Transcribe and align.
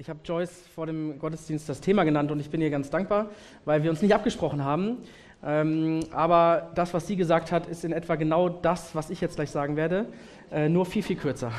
Ich 0.00 0.08
habe 0.08 0.20
Joyce 0.24 0.62
vor 0.74 0.86
dem 0.86 1.18
Gottesdienst 1.18 1.68
das 1.68 1.82
Thema 1.82 2.04
genannt 2.04 2.30
und 2.30 2.40
ich 2.40 2.48
bin 2.48 2.62
ihr 2.62 2.70
ganz 2.70 2.88
dankbar, 2.88 3.28
weil 3.66 3.82
wir 3.82 3.90
uns 3.90 4.00
nicht 4.00 4.14
abgesprochen 4.14 4.64
haben. 4.64 4.96
Ähm, 5.44 6.00
aber 6.10 6.70
das, 6.74 6.94
was 6.94 7.06
sie 7.06 7.16
gesagt 7.16 7.52
hat, 7.52 7.66
ist 7.66 7.84
in 7.84 7.92
etwa 7.92 8.14
genau 8.14 8.48
das, 8.48 8.94
was 8.94 9.10
ich 9.10 9.20
jetzt 9.20 9.36
gleich 9.36 9.50
sagen 9.50 9.76
werde, 9.76 10.06
äh, 10.50 10.70
nur 10.70 10.86
viel, 10.86 11.02
viel 11.02 11.16
kürzer. 11.16 11.52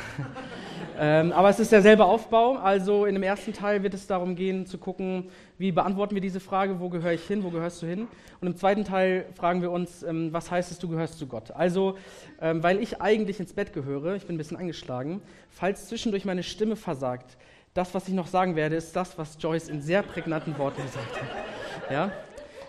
ähm, 1.00 1.32
aber 1.34 1.52
es 1.52 1.60
ist 1.60 1.72
derselbe 1.72 2.04
Aufbau. 2.04 2.56
Also 2.56 3.06
in 3.06 3.14
dem 3.14 3.22
ersten 3.22 3.54
Teil 3.54 3.84
wird 3.84 3.94
es 3.94 4.08
darum 4.08 4.36
gehen, 4.36 4.66
zu 4.66 4.80
gucken, 4.80 5.30
wie 5.60 5.72
beantworten 5.72 6.16
wir 6.16 6.22
diese 6.22 6.40
Frage, 6.40 6.80
wo 6.80 6.90
gehöre 6.90 7.14
ich 7.14 7.24
hin, 7.24 7.44
wo 7.44 7.52
gehörst 7.52 7.84
du 7.84 7.86
hin? 7.86 8.08
Und 8.40 8.48
im 8.48 8.56
zweiten 8.56 8.86
Teil 8.86 9.26
fragen 9.36 9.62
wir 9.62 9.70
uns, 9.70 10.02
ähm, 10.02 10.34
was 10.34 10.50
heißt 10.50 10.72
es, 10.72 10.80
du 10.80 10.88
gehörst 10.88 11.20
zu 11.20 11.28
Gott? 11.28 11.52
Also, 11.52 11.96
ähm, 12.42 12.64
weil 12.64 12.82
ich 12.82 13.04
eigentlich 13.04 13.40
ins 13.40 13.54
Bett 13.54 13.72
gehöre, 13.72 14.16
ich 14.16 14.26
bin 14.26 14.34
ein 14.34 14.40
bisschen 14.40 14.58
angeschlagen, 14.58 15.22
falls 15.52 15.88
zwischendurch 15.90 16.26
meine 16.26 16.42
Stimme 16.42 16.76
versagt, 16.76 17.38
das, 17.74 17.94
was 17.94 18.08
ich 18.08 18.14
noch 18.14 18.28
sagen 18.28 18.56
werde, 18.56 18.76
ist 18.76 18.96
das, 18.96 19.18
was 19.18 19.38
Joyce 19.40 19.70
in 19.70 19.82
sehr 19.82 20.04
prägnanten 20.04 20.58
Worten 20.58 20.82
gesagt 20.82 21.22
hat. 21.22 21.92
Ja? 21.92 22.12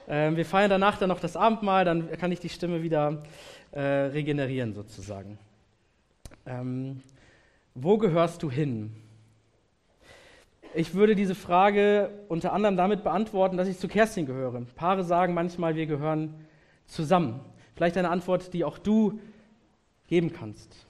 Ähm, 0.09 0.37
wir 0.37 0.45
feiern 0.45 0.71
danach 0.71 0.99
dann 0.99 1.09
noch 1.09 1.21
das 1.21 1.37
Abendmahl, 1.37 1.85
dann 1.85 2.11
kann 2.13 2.33
ich 2.33 2.41
die 2.41 2.49
Stimme 2.49 2.83
wieder 2.83 3.23
äh, 3.73 3.81
regenerieren 3.81 4.75
sozusagen. 4.75 5.39
Ähm, 6.47 7.03
wo 7.75 7.99
gehörst 7.99 8.43
du 8.43 8.51
hin? 8.51 8.95
Ich 10.75 10.95
würde 10.95 11.15
diese 11.15 11.35
Frage 11.35 12.11
unter 12.29 12.53
anderem 12.53 12.77
damit 12.77 13.05
beantworten, 13.05 13.57
dass 13.57 13.69
ich 13.69 13.79
zu 13.79 13.89
Kerstin 13.89 14.27
gehöre. 14.27 14.63
Paare 14.75 15.05
sagen 15.05 15.35
manchmal, 15.35 15.75
wir 15.75 15.87
gehören 15.87 16.47
zusammen. 16.87 17.41
Vielleicht 17.75 17.97
eine 17.97 18.11
Antwort, 18.11 18.55
die 18.55 18.65
auch 18.65 18.79
du 18.79 19.21
geben 20.07 20.33
kannst. 20.33 20.87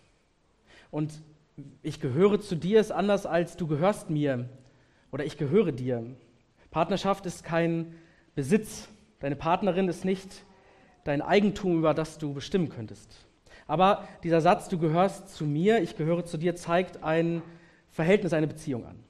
Und 0.90 1.12
ich 1.82 2.00
gehöre 2.00 2.40
zu 2.40 2.56
dir 2.56 2.80
ist 2.80 2.92
anders 2.92 3.26
als 3.26 3.56
du 3.56 3.66
gehörst 3.66 4.10
mir 4.10 4.48
oder 5.10 5.24
ich 5.24 5.36
gehöre 5.36 5.72
dir. 5.72 6.04
Partnerschaft 6.70 7.26
ist 7.26 7.44
kein 7.44 7.94
Besitz. 8.34 8.88
Deine 9.20 9.36
Partnerin 9.36 9.88
ist 9.88 10.04
nicht 10.04 10.44
dein 11.04 11.22
Eigentum, 11.22 11.78
über 11.78 11.94
das 11.94 12.18
du 12.18 12.32
bestimmen 12.32 12.68
könntest. 12.68 13.26
Aber 13.66 14.08
dieser 14.22 14.40
Satz, 14.40 14.68
du 14.68 14.78
gehörst 14.78 15.34
zu 15.34 15.44
mir, 15.44 15.82
ich 15.82 15.96
gehöre 15.96 16.24
zu 16.24 16.38
dir, 16.38 16.56
zeigt 16.56 17.02
ein 17.02 17.42
Verhältnis, 17.90 18.32
eine 18.32 18.46
Beziehung 18.46 18.86
an. 18.86 19.02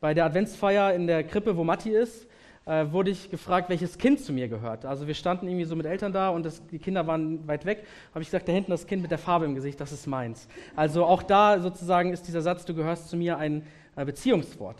Bei 0.00 0.14
der 0.14 0.24
Adventsfeier 0.24 0.94
in 0.94 1.06
der 1.06 1.24
Krippe, 1.24 1.56
wo 1.56 1.64
Matti 1.64 1.90
ist, 1.90 2.26
äh, 2.66 2.90
wurde 2.90 3.10
ich 3.10 3.30
gefragt, 3.30 3.70
welches 3.70 3.96
Kind 3.96 4.20
zu 4.20 4.32
mir 4.32 4.48
gehört. 4.48 4.84
Also 4.84 5.06
wir 5.06 5.14
standen 5.14 5.48
irgendwie 5.48 5.64
so 5.64 5.76
mit 5.76 5.86
Eltern 5.86 6.12
da 6.12 6.30
und 6.30 6.44
das, 6.44 6.66
die 6.66 6.78
Kinder 6.78 7.06
waren 7.06 7.46
weit 7.46 7.64
weg. 7.64 7.86
Habe 8.10 8.22
ich 8.22 8.28
gesagt, 8.28 8.48
da 8.48 8.52
hinten 8.52 8.72
das 8.72 8.86
Kind 8.86 9.02
mit 9.02 9.10
der 9.10 9.18
Farbe 9.18 9.44
im 9.44 9.54
Gesicht, 9.54 9.80
das 9.80 9.92
ist 9.92 10.06
meins. 10.06 10.48
Also 10.74 11.04
auch 11.04 11.22
da 11.22 11.60
sozusagen 11.60 12.12
ist 12.12 12.26
dieser 12.26 12.42
Satz, 12.42 12.64
du 12.64 12.74
gehörst 12.74 13.08
zu 13.08 13.16
mir, 13.16 13.38
ein 13.38 13.64
äh, 13.94 14.04
Beziehungswort. 14.04 14.76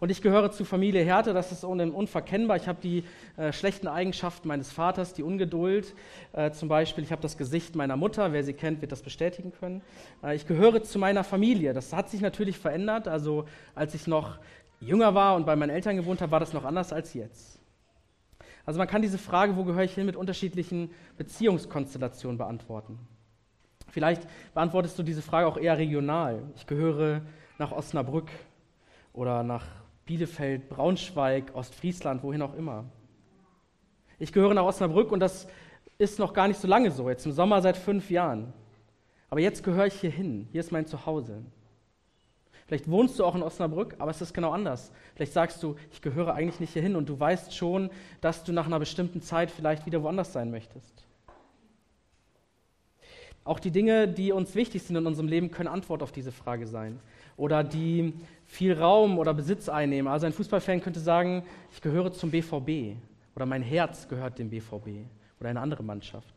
Und 0.00 0.10
ich 0.10 0.22
gehöre 0.22 0.52
zu 0.52 0.64
Familie 0.64 1.04
Härte, 1.04 1.32
das 1.32 1.50
ist 1.50 1.64
unverkennbar. 1.64 2.56
Ich 2.56 2.68
habe 2.68 2.78
die 2.80 3.02
äh, 3.36 3.52
schlechten 3.52 3.88
Eigenschaften 3.88 4.46
meines 4.46 4.70
Vaters, 4.70 5.12
die 5.12 5.24
Ungeduld 5.24 5.92
äh, 6.34 6.52
zum 6.52 6.68
Beispiel. 6.68 7.02
Ich 7.02 7.10
habe 7.10 7.20
das 7.20 7.36
Gesicht 7.36 7.74
meiner 7.74 7.96
Mutter, 7.96 8.32
wer 8.32 8.44
sie 8.44 8.52
kennt, 8.52 8.80
wird 8.80 8.92
das 8.92 9.02
bestätigen 9.02 9.52
können. 9.58 9.82
Äh, 10.22 10.36
ich 10.36 10.46
gehöre 10.46 10.84
zu 10.84 11.00
meiner 11.00 11.24
Familie. 11.24 11.72
Das 11.72 11.92
hat 11.92 12.10
sich 12.10 12.20
natürlich 12.20 12.58
verändert. 12.58 13.08
Also 13.08 13.46
als 13.74 13.94
ich 13.94 14.06
noch 14.06 14.38
jünger 14.80 15.14
war 15.14 15.36
und 15.36 15.46
bei 15.46 15.56
meinen 15.56 15.70
Eltern 15.70 15.96
gewohnt 15.96 16.20
habe, 16.20 16.32
war 16.32 16.40
das 16.40 16.52
noch 16.52 16.64
anders 16.64 16.92
als 16.92 17.14
jetzt. 17.14 17.60
Also 18.64 18.78
man 18.78 18.86
kann 18.86 19.02
diese 19.02 19.18
Frage, 19.18 19.56
wo 19.56 19.64
gehöre 19.64 19.84
ich 19.84 19.94
hin, 19.94 20.06
mit 20.06 20.16
unterschiedlichen 20.16 20.90
Beziehungskonstellationen 21.16 22.36
beantworten. 22.36 22.98
Vielleicht 23.90 24.28
beantwortest 24.52 24.98
du 24.98 25.02
diese 25.02 25.22
Frage 25.22 25.46
auch 25.46 25.56
eher 25.56 25.78
regional. 25.78 26.42
Ich 26.54 26.66
gehöre 26.66 27.22
nach 27.58 27.72
Osnabrück 27.72 28.28
oder 29.12 29.42
nach 29.42 29.64
Bielefeld, 30.04 30.68
Braunschweig, 30.68 31.54
Ostfriesland, 31.54 32.22
wohin 32.22 32.42
auch 32.42 32.54
immer. 32.54 32.84
Ich 34.18 34.32
gehöre 34.32 34.54
nach 34.54 34.64
Osnabrück 34.64 35.12
und 35.12 35.20
das 35.20 35.48
ist 35.96 36.18
noch 36.18 36.32
gar 36.32 36.48
nicht 36.48 36.60
so 36.60 36.68
lange 36.68 36.90
so, 36.90 37.08
jetzt 37.08 37.26
im 37.26 37.32
Sommer 37.32 37.62
seit 37.62 37.76
fünf 37.76 38.10
Jahren. 38.10 38.52
Aber 39.30 39.40
jetzt 39.40 39.62
gehöre 39.64 39.86
ich 39.86 39.94
hier 39.94 40.10
hin, 40.10 40.48
hier 40.52 40.60
ist 40.60 40.72
mein 40.72 40.86
Zuhause. 40.86 41.42
Vielleicht 42.68 42.90
wohnst 42.90 43.18
du 43.18 43.24
auch 43.24 43.34
in 43.34 43.42
Osnabrück, 43.42 43.96
aber 43.98 44.10
es 44.10 44.20
ist 44.20 44.34
genau 44.34 44.50
anders. 44.50 44.92
Vielleicht 45.14 45.32
sagst 45.32 45.62
du, 45.62 45.76
ich 45.90 46.02
gehöre 46.02 46.34
eigentlich 46.34 46.60
nicht 46.60 46.74
hierhin 46.74 46.96
und 46.96 47.08
du 47.08 47.18
weißt 47.18 47.56
schon, 47.56 47.88
dass 48.20 48.44
du 48.44 48.52
nach 48.52 48.66
einer 48.66 48.78
bestimmten 48.78 49.22
Zeit 49.22 49.50
vielleicht 49.50 49.86
wieder 49.86 50.02
woanders 50.02 50.34
sein 50.34 50.50
möchtest. 50.50 51.06
Auch 53.44 53.58
die 53.58 53.70
Dinge, 53.70 54.06
die 54.06 54.32
uns 54.32 54.54
wichtig 54.54 54.82
sind 54.82 54.96
in 54.96 55.06
unserem 55.06 55.28
Leben, 55.28 55.50
können 55.50 55.70
Antwort 55.70 56.02
auf 56.02 56.12
diese 56.12 56.30
Frage 56.30 56.66
sein. 56.66 57.00
Oder 57.38 57.64
die 57.64 58.12
viel 58.44 58.74
Raum 58.74 59.18
oder 59.18 59.32
Besitz 59.32 59.70
einnehmen. 59.70 60.12
Also 60.12 60.26
ein 60.26 60.34
Fußballfan 60.34 60.82
könnte 60.82 61.00
sagen, 61.00 61.44
ich 61.72 61.80
gehöre 61.80 62.12
zum 62.12 62.30
BVB 62.30 62.98
oder 63.34 63.46
mein 63.46 63.62
Herz 63.62 64.08
gehört 64.08 64.38
dem 64.38 64.50
BVB 64.50 65.06
oder 65.40 65.48
eine 65.48 65.60
andere 65.60 65.82
Mannschaft. 65.82 66.34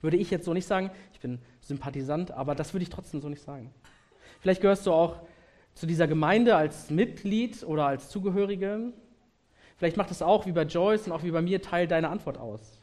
Würde 0.00 0.16
ich 0.16 0.32
jetzt 0.32 0.44
so 0.44 0.52
nicht 0.52 0.66
sagen, 0.66 0.90
ich 1.12 1.20
bin 1.20 1.38
Sympathisant, 1.60 2.32
aber 2.32 2.56
das 2.56 2.74
würde 2.74 2.82
ich 2.82 2.90
trotzdem 2.90 3.20
so 3.20 3.28
nicht 3.28 3.42
sagen. 3.42 3.72
Vielleicht 4.40 4.60
gehörst 4.60 4.84
du 4.84 4.92
auch 4.92 5.20
zu 5.78 5.86
dieser 5.86 6.08
Gemeinde 6.08 6.56
als 6.56 6.90
Mitglied 6.90 7.62
oder 7.62 7.86
als 7.86 8.08
Zugehörige. 8.08 8.92
Vielleicht 9.76 9.96
macht 9.96 10.10
es 10.10 10.22
auch 10.22 10.44
wie 10.44 10.50
bei 10.50 10.62
Joyce 10.62 11.06
und 11.06 11.12
auch 11.12 11.22
wie 11.22 11.30
bei 11.30 11.40
mir 11.40 11.62
Teil 11.62 11.86
deiner 11.86 12.10
Antwort 12.10 12.36
aus. 12.36 12.80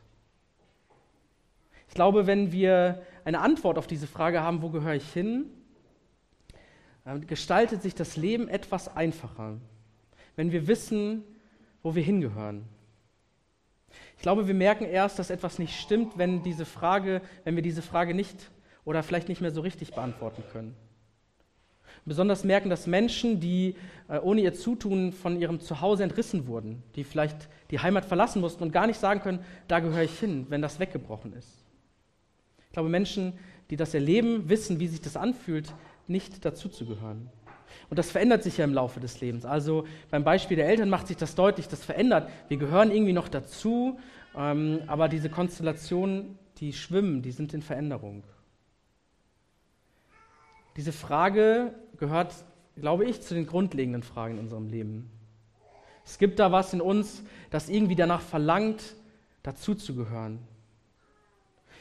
Ich 1.89 1.93
glaube, 1.93 2.25
wenn 2.25 2.53
wir 2.53 3.03
eine 3.25 3.41
Antwort 3.41 3.77
auf 3.77 3.87
diese 3.87 4.07
Frage 4.07 4.41
haben, 4.41 4.61
wo 4.61 4.69
gehöre 4.69 4.95
ich 4.95 5.11
hin, 5.11 5.45
gestaltet 7.27 7.81
sich 7.81 7.95
das 7.95 8.15
Leben 8.15 8.47
etwas 8.47 8.95
einfacher, 8.95 9.57
wenn 10.37 10.53
wir 10.53 10.67
wissen, 10.67 11.23
wo 11.83 11.95
wir 11.95 12.03
hingehören. 12.03 12.63
Ich 14.15 14.21
glaube, 14.21 14.47
wir 14.47 14.53
merken 14.53 14.85
erst, 14.85 15.19
dass 15.19 15.29
etwas 15.29 15.59
nicht 15.59 15.77
stimmt, 15.77 16.17
wenn 16.17 16.43
diese 16.43 16.65
Frage, 16.65 17.21
wenn 17.43 17.57
wir 17.57 17.63
diese 17.63 17.81
Frage 17.81 18.13
nicht 18.13 18.51
oder 18.85 19.03
vielleicht 19.03 19.27
nicht 19.27 19.41
mehr 19.41 19.51
so 19.51 19.59
richtig 19.59 19.93
beantworten 19.93 20.43
können. 20.53 20.77
Besonders 22.05 22.43
merken 22.43 22.69
das 22.69 22.85
Menschen, 22.85 23.39
die 23.39 23.75
äh, 24.07 24.19
ohne 24.19 24.41
ihr 24.41 24.53
Zutun 24.53 25.11
von 25.11 25.39
ihrem 25.39 25.59
Zuhause 25.59 26.03
entrissen 26.03 26.45
wurden, 26.45 26.83
die 26.95 27.03
vielleicht 27.03 27.49
die 27.71 27.79
Heimat 27.79 28.05
verlassen 28.05 28.41
mussten 28.41 28.63
und 28.63 28.71
gar 28.71 28.85
nicht 28.85 28.99
sagen 28.99 29.21
können, 29.21 29.39
da 29.67 29.79
gehöre 29.79 30.03
ich 30.03 30.19
hin, 30.19 30.45
wenn 30.49 30.61
das 30.61 30.79
weggebrochen 30.79 31.33
ist. 31.33 31.65
Ich 32.67 32.73
glaube, 32.73 32.89
Menschen, 32.89 33.33
die 33.71 33.75
das 33.75 33.95
erleben, 33.95 34.49
wissen, 34.49 34.79
wie 34.79 34.87
sich 34.87 35.01
das 35.01 35.17
anfühlt, 35.17 35.73
nicht 36.07 36.45
dazuzugehören. 36.45 37.29
Und 37.89 37.97
das 37.97 38.11
verändert 38.11 38.43
sich 38.43 38.57
ja 38.57 38.65
im 38.65 38.73
Laufe 38.73 38.99
des 38.99 39.19
Lebens. 39.21 39.45
Also 39.45 39.85
beim 40.11 40.23
Beispiel 40.23 40.57
der 40.57 40.67
Eltern 40.67 40.89
macht 40.89 41.07
sich 41.07 41.17
das 41.17 41.33
deutlich, 41.33 41.67
das 41.67 41.83
verändert. 41.83 42.29
Wir 42.49 42.57
gehören 42.57 42.91
irgendwie 42.91 43.13
noch 43.13 43.29
dazu, 43.29 43.99
ähm, 44.37 44.81
aber 44.85 45.07
diese 45.07 45.29
Konstellationen, 45.29 46.37
die 46.57 46.73
schwimmen, 46.73 47.21
die 47.23 47.31
sind 47.31 47.53
in 47.53 47.63
Veränderung. 47.63 48.23
Diese 50.75 50.91
Frage 50.91 51.73
gehört, 51.97 52.33
glaube 52.75 53.05
ich, 53.05 53.21
zu 53.21 53.33
den 53.33 53.47
grundlegenden 53.47 54.03
Fragen 54.03 54.35
in 54.35 54.39
unserem 54.41 54.67
Leben. 54.67 55.09
Es 56.05 56.17
gibt 56.17 56.39
da 56.39 56.51
was 56.51 56.73
in 56.73 56.81
uns, 56.81 57.23
das 57.49 57.69
irgendwie 57.69 57.95
danach 57.95 58.21
verlangt, 58.21 58.95
dazuzugehören. 59.43 60.39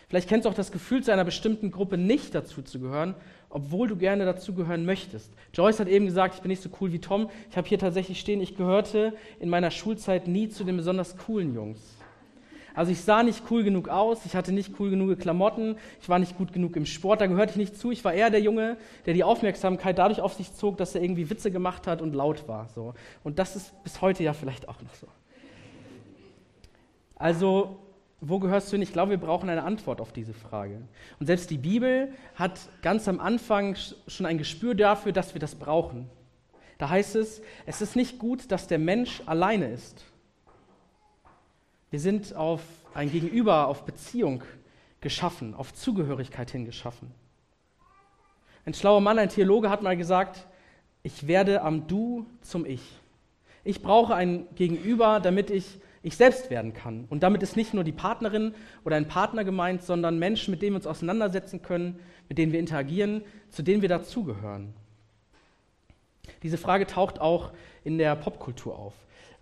Vielleicht 0.08 0.28
kennst 0.28 0.44
du 0.44 0.50
auch 0.50 0.54
das 0.54 0.70
Gefühl, 0.70 1.02
zu 1.02 1.12
einer 1.12 1.24
bestimmten 1.24 1.70
Gruppe 1.70 1.98
nicht 1.98 2.34
dazuzugehören, 2.34 3.14
obwohl 3.48 3.88
du 3.88 3.96
gerne 3.96 4.24
dazugehören 4.24 4.84
möchtest. 4.84 5.32
Joyce 5.52 5.80
hat 5.80 5.88
eben 5.88 6.06
gesagt, 6.06 6.36
ich 6.36 6.40
bin 6.40 6.50
nicht 6.50 6.62
so 6.62 6.70
cool 6.80 6.92
wie 6.92 7.00
Tom. 7.00 7.30
Ich 7.50 7.56
habe 7.56 7.68
hier 7.68 7.78
tatsächlich 7.78 8.20
stehen, 8.20 8.40
ich 8.40 8.56
gehörte 8.56 9.14
in 9.40 9.48
meiner 9.48 9.70
Schulzeit 9.70 10.28
nie 10.28 10.48
zu 10.48 10.64
den 10.64 10.76
besonders 10.76 11.16
coolen 11.16 11.54
Jungs. 11.54 11.80
Also 12.74 12.90
ich 12.90 13.00
sah 13.02 13.22
nicht 13.22 13.44
cool 13.50 13.62
genug 13.62 13.88
aus, 13.88 14.26
ich 14.26 14.34
hatte 14.34 14.52
nicht 14.52 14.78
cool 14.80 14.90
genug 14.90 15.16
Klamotten, 15.20 15.76
ich 16.00 16.08
war 16.08 16.18
nicht 16.18 16.36
gut 16.36 16.52
genug 16.52 16.74
im 16.74 16.86
Sport, 16.86 17.20
da 17.20 17.26
gehörte 17.26 17.52
ich 17.52 17.56
nicht 17.56 17.78
zu. 17.78 17.92
Ich 17.92 18.04
war 18.04 18.12
eher 18.12 18.30
der 18.30 18.40
Junge, 18.40 18.76
der 19.06 19.14
die 19.14 19.22
Aufmerksamkeit 19.22 19.96
dadurch 19.96 20.20
auf 20.20 20.34
sich 20.34 20.52
zog, 20.52 20.76
dass 20.76 20.94
er 20.96 21.02
irgendwie 21.02 21.30
Witze 21.30 21.52
gemacht 21.52 21.86
hat 21.86 22.02
und 22.02 22.14
laut 22.14 22.48
war. 22.48 22.68
So. 22.74 22.94
Und 23.22 23.38
das 23.38 23.54
ist 23.54 23.82
bis 23.84 24.00
heute 24.00 24.24
ja 24.24 24.32
vielleicht 24.32 24.68
auch 24.68 24.82
noch 24.82 24.94
so. 24.94 25.06
Also, 27.14 27.78
wo 28.20 28.40
gehörst 28.40 28.68
du 28.68 28.72
hin? 28.72 28.82
Ich 28.82 28.92
glaube, 28.92 29.10
wir 29.10 29.18
brauchen 29.18 29.48
eine 29.48 29.62
Antwort 29.62 30.00
auf 30.00 30.12
diese 30.12 30.34
Frage. 30.34 30.80
Und 31.20 31.26
selbst 31.26 31.50
die 31.50 31.58
Bibel 31.58 32.12
hat 32.34 32.58
ganz 32.82 33.06
am 33.06 33.20
Anfang 33.20 33.76
schon 34.08 34.26
ein 34.26 34.38
Gespür 34.38 34.74
dafür, 34.74 35.12
dass 35.12 35.32
wir 35.34 35.40
das 35.40 35.54
brauchen. 35.54 36.10
Da 36.78 36.88
heißt 36.88 37.14
es, 37.14 37.40
es 37.66 37.80
ist 37.80 37.94
nicht 37.94 38.18
gut, 38.18 38.50
dass 38.50 38.66
der 38.66 38.80
Mensch 38.80 39.22
alleine 39.26 39.70
ist. 39.70 40.04
Wir 41.94 42.00
sind 42.00 42.34
auf 42.34 42.60
ein 42.92 43.08
Gegenüber, 43.08 43.68
auf 43.68 43.84
Beziehung 43.84 44.42
geschaffen, 45.00 45.54
auf 45.54 45.72
Zugehörigkeit 45.72 46.50
hin 46.50 46.64
geschaffen. 46.64 47.12
Ein 48.66 48.74
schlauer 48.74 49.00
Mann, 49.00 49.16
ein 49.16 49.28
Theologe 49.28 49.70
hat 49.70 49.80
mal 49.80 49.96
gesagt, 49.96 50.48
ich 51.04 51.28
werde 51.28 51.62
am 51.62 51.86
Du 51.86 52.26
zum 52.40 52.66
Ich. 52.66 52.82
Ich 53.62 53.80
brauche 53.80 54.12
ein 54.12 54.48
Gegenüber, 54.56 55.20
damit 55.20 55.50
ich 55.50 55.78
ich 56.02 56.16
selbst 56.16 56.50
werden 56.50 56.74
kann. 56.74 57.04
Und 57.10 57.22
damit 57.22 57.44
ist 57.44 57.54
nicht 57.54 57.74
nur 57.74 57.84
die 57.84 57.92
Partnerin 57.92 58.56
oder 58.84 58.96
ein 58.96 59.06
Partner 59.06 59.44
gemeint, 59.44 59.84
sondern 59.84 60.18
Menschen, 60.18 60.50
mit 60.50 60.62
denen 60.62 60.72
wir 60.72 60.78
uns 60.78 60.88
auseinandersetzen 60.88 61.62
können, 61.62 62.00
mit 62.28 62.38
denen 62.38 62.50
wir 62.50 62.58
interagieren, 62.58 63.22
zu 63.50 63.62
denen 63.62 63.82
wir 63.82 63.88
dazugehören. 63.88 64.74
Diese 66.44 66.58
Frage 66.58 66.86
taucht 66.86 67.22
auch 67.22 67.52
in 67.84 67.96
der 67.96 68.14
Popkultur 68.16 68.78
auf. 68.78 68.92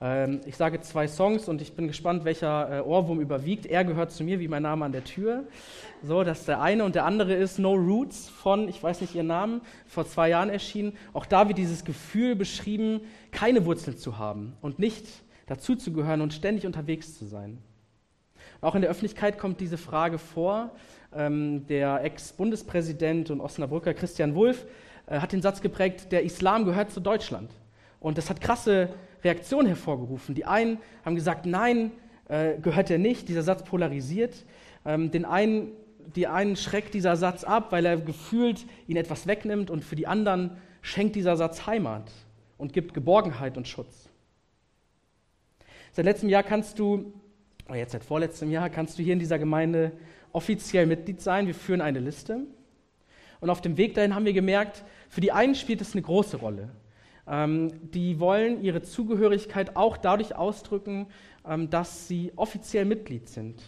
Ähm, 0.00 0.40
ich 0.46 0.56
sage 0.56 0.80
zwei 0.82 1.08
Songs 1.08 1.48
und 1.48 1.60
ich 1.60 1.74
bin 1.74 1.88
gespannt, 1.88 2.24
welcher 2.24 2.78
äh, 2.78 2.80
Ohrwurm 2.80 3.20
überwiegt. 3.20 3.66
Er 3.66 3.84
gehört 3.84 4.12
zu 4.12 4.22
mir 4.22 4.38
wie 4.38 4.46
mein 4.46 4.62
Name 4.62 4.84
an 4.84 4.92
der 4.92 5.02
Tür. 5.02 5.42
So, 6.04 6.22
das 6.22 6.40
ist 6.40 6.48
der 6.48 6.62
eine. 6.62 6.84
Und 6.84 6.94
der 6.94 7.04
andere 7.04 7.34
ist 7.34 7.58
No 7.58 7.74
Roots 7.74 8.28
von, 8.28 8.68
ich 8.68 8.80
weiß 8.80 9.00
nicht 9.00 9.16
ihren 9.16 9.26
Namen, 9.26 9.62
vor 9.88 10.06
zwei 10.06 10.28
Jahren 10.28 10.48
erschienen. 10.48 10.96
Auch 11.12 11.26
da 11.26 11.48
wird 11.48 11.58
dieses 11.58 11.84
Gefühl 11.84 12.36
beschrieben, 12.36 13.00
keine 13.32 13.66
Wurzeln 13.66 13.98
zu 13.98 14.16
haben 14.16 14.52
und 14.60 14.78
nicht 14.78 15.04
dazuzugehören 15.46 16.20
und 16.20 16.32
ständig 16.32 16.66
unterwegs 16.66 17.18
zu 17.18 17.26
sein. 17.26 17.58
Auch 18.60 18.76
in 18.76 18.82
der 18.82 18.90
Öffentlichkeit 18.92 19.38
kommt 19.38 19.60
diese 19.60 19.76
Frage 19.76 20.18
vor. 20.18 20.70
Ähm, 21.12 21.66
der 21.66 22.04
Ex-Bundespräsident 22.04 23.30
und 23.30 23.40
Osnabrücker 23.40 23.92
Christian 23.92 24.36
Wulff 24.36 24.66
äh, 25.06 25.20
hat 25.20 25.32
den 25.32 25.42
Satz 25.42 25.60
geprägt, 25.60 26.12
der 26.12 26.22
Islam 26.22 26.64
gehört 26.64 26.90
zu 26.90 27.00
Deutschland. 27.00 27.50
Und 28.00 28.18
das 28.18 28.30
hat 28.30 28.40
krasse 28.40 28.90
Reaktionen 29.22 29.68
hervorgerufen. 29.68 30.34
Die 30.34 30.44
einen 30.44 30.78
haben 31.04 31.14
gesagt, 31.14 31.46
nein, 31.46 31.92
äh, 32.28 32.58
gehört 32.60 32.90
er 32.90 32.98
nicht. 32.98 33.28
Dieser 33.28 33.42
Satz 33.42 33.62
polarisiert. 33.64 34.44
Ähm, 34.84 35.10
den 35.10 35.24
einen, 35.24 35.72
die 36.16 36.26
einen 36.26 36.56
schreckt 36.56 36.94
dieser 36.94 37.16
Satz 37.16 37.44
ab, 37.44 37.70
weil 37.70 37.86
er 37.86 37.96
gefühlt 37.98 38.66
ihn 38.88 38.96
etwas 38.96 39.26
wegnimmt. 39.26 39.70
Und 39.70 39.84
für 39.84 39.96
die 39.96 40.06
anderen 40.06 40.56
schenkt 40.80 41.14
dieser 41.14 41.36
Satz 41.36 41.66
Heimat 41.66 42.10
und 42.58 42.72
gibt 42.72 42.94
Geborgenheit 42.94 43.56
und 43.56 43.68
Schutz. 43.68 44.08
Seit 45.92 46.04
letztem 46.04 46.28
Jahr 46.28 46.42
kannst 46.42 46.78
du, 46.78 47.12
oder 47.68 47.76
jetzt 47.76 47.92
seit 47.92 48.02
vorletztem 48.02 48.50
Jahr, 48.50 48.70
kannst 48.70 48.98
du 48.98 49.02
hier 49.02 49.12
in 49.12 49.18
dieser 49.18 49.38
Gemeinde 49.38 49.92
offiziell 50.32 50.86
Mitglied 50.86 51.20
sein. 51.20 51.46
Wir 51.46 51.54
führen 51.54 51.80
eine 51.80 52.00
Liste. 52.00 52.46
Und 53.42 53.50
auf 53.50 53.60
dem 53.60 53.76
Weg 53.76 53.94
dahin 53.94 54.14
haben 54.14 54.24
wir 54.24 54.32
gemerkt, 54.32 54.84
für 55.08 55.20
die 55.20 55.32
einen 55.32 55.56
spielt 55.56 55.80
es 55.80 55.94
eine 55.94 56.02
große 56.02 56.36
Rolle. 56.36 56.68
Ähm, 57.26 57.72
die 57.90 58.20
wollen 58.20 58.62
ihre 58.62 58.82
Zugehörigkeit 58.82 59.74
auch 59.74 59.96
dadurch 59.96 60.36
ausdrücken, 60.36 61.08
ähm, 61.44 61.68
dass 61.68 62.06
sie 62.06 62.32
offiziell 62.36 62.84
Mitglied 62.84 63.28
sind. 63.28 63.60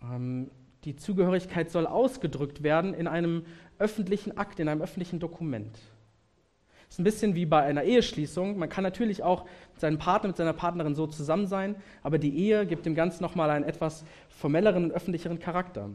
Ähm, 0.00 0.52
die 0.84 0.94
Zugehörigkeit 0.94 1.72
soll 1.72 1.88
ausgedrückt 1.88 2.62
werden 2.62 2.94
in 2.94 3.08
einem 3.08 3.44
öffentlichen 3.80 4.38
Akt, 4.38 4.60
in 4.60 4.68
einem 4.68 4.82
öffentlichen 4.82 5.18
Dokument. 5.18 5.72
Das 5.72 6.94
ist 6.94 6.98
ein 7.00 7.04
bisschen 7.04 7.34
wie 7.34 7.44
bei 7.44 7.64
einer 7.64 7.82
Eheschließung. 7.82 8.56
Man 8.56 8.68
kann 8.68 8.84
natürlich 8.84 9.24
auch 9.24 9.46
mit 9.72 9.80
seinem 9.80 9.98
Partner, 9.98 10.28
mit 10.28 10.36
seiner 10.36 10.52
Partnerin 10.52 10.94
so 10.94 11.08
zusammen 11.08 11.48
sein, 11.48 11.74
aber 12.04 12.18
die 12.18 12.38
Ehe 12.38 12.66
gibt 12.66 12.86
dem 12.86 12.94
Ganzen 12.94 13.20
nochmal 13.20 13.50
einen 13.50 13.64
etwas 13.64 14.04
formelleren 14.28 14.84
und 14.84 14.92
öffentlicheren 14.92 15.40
Charakter. 15.40 15.90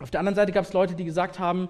Auf 0.00 0.10
der 0.10 0.20
anderen 0.20 0.36
Seite 0.36 0.52
gab 0.52 0.64
es 0.64 0.72
Leute, 0.72 0.94
die 0.94 1.04
gesagt 1.04 1.38
haben, 1.38 1.68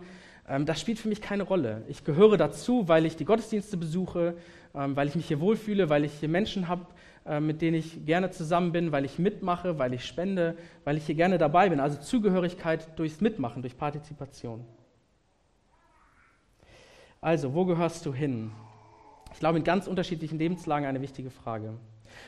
ähm, 0.48 0.66
das 0.66 0.80
spielt 0.80 0.98
für 0.98 1.08
mich 1.08 1.20
keine 1.20 1.42
Rolle. 1.42 1.82
Ich 1.88 2.04
gehöre 2.04 2.36
dazu, 2.36 2.88
weil 2.88 3.06
ich 3.06 3.16
die 3.16 3.25
Gottesdienste 3.25 3.76
besuche, 3.76 4.34
ähm, 4.75 4.96
weil 4.96 5.08
ich 5.08 5.14
mich 5.14 5.26
hier 5.26 5.40
wohlfühle, 5.40 5.88
weil 5.88 6.04
ich 6.04 6.12
hier 6.14 6.28
Menschen 6.28 6.69
habe, 6.69 6.86
äh, 7.26 7.40
mit 7.40 7.62
denen 7.62 7.76
ich 7.76 8.04
gerne 8.04 8.30
zusammen 8.30 8.72
bin, 8.72 8.92
weil 8.92 9.04
ich 9.04 9.19
mitmache, 9.19 9.78
weil 9.78 9.94
ich 9.94 10.04
spende, 10.04 10.56
weil 10.84 10.96
ich 10.96 11.06
hier 11.06 11.14
gerne 11.14 11.38
dabei 11.38 11.69
bin. 11.69 11.80
Also 11.80 12.00
Zugehörigkeit 12.00 12.98
durchs 12.98 13.20
Mitmachen, 13.20 13.62
durch 13.62 13.76
Partizipation. 13.76 14.64
Also, 17.20 17.52
wo 17.52 17.64
gehörst 17.64 18.06
du 18.06 18.14
hin? 18.14 18.52
Ich 19.32 19.40
glaube, 19.40 19.58
in 19.58 19.64
ganz 19.64 19.86
unterschiedlichen 19.86 20.38
Lebenslagen 20.38 20.86
eine 20.86 21.02
wichtige 21.02 21.30
Frage. 21.30 21.75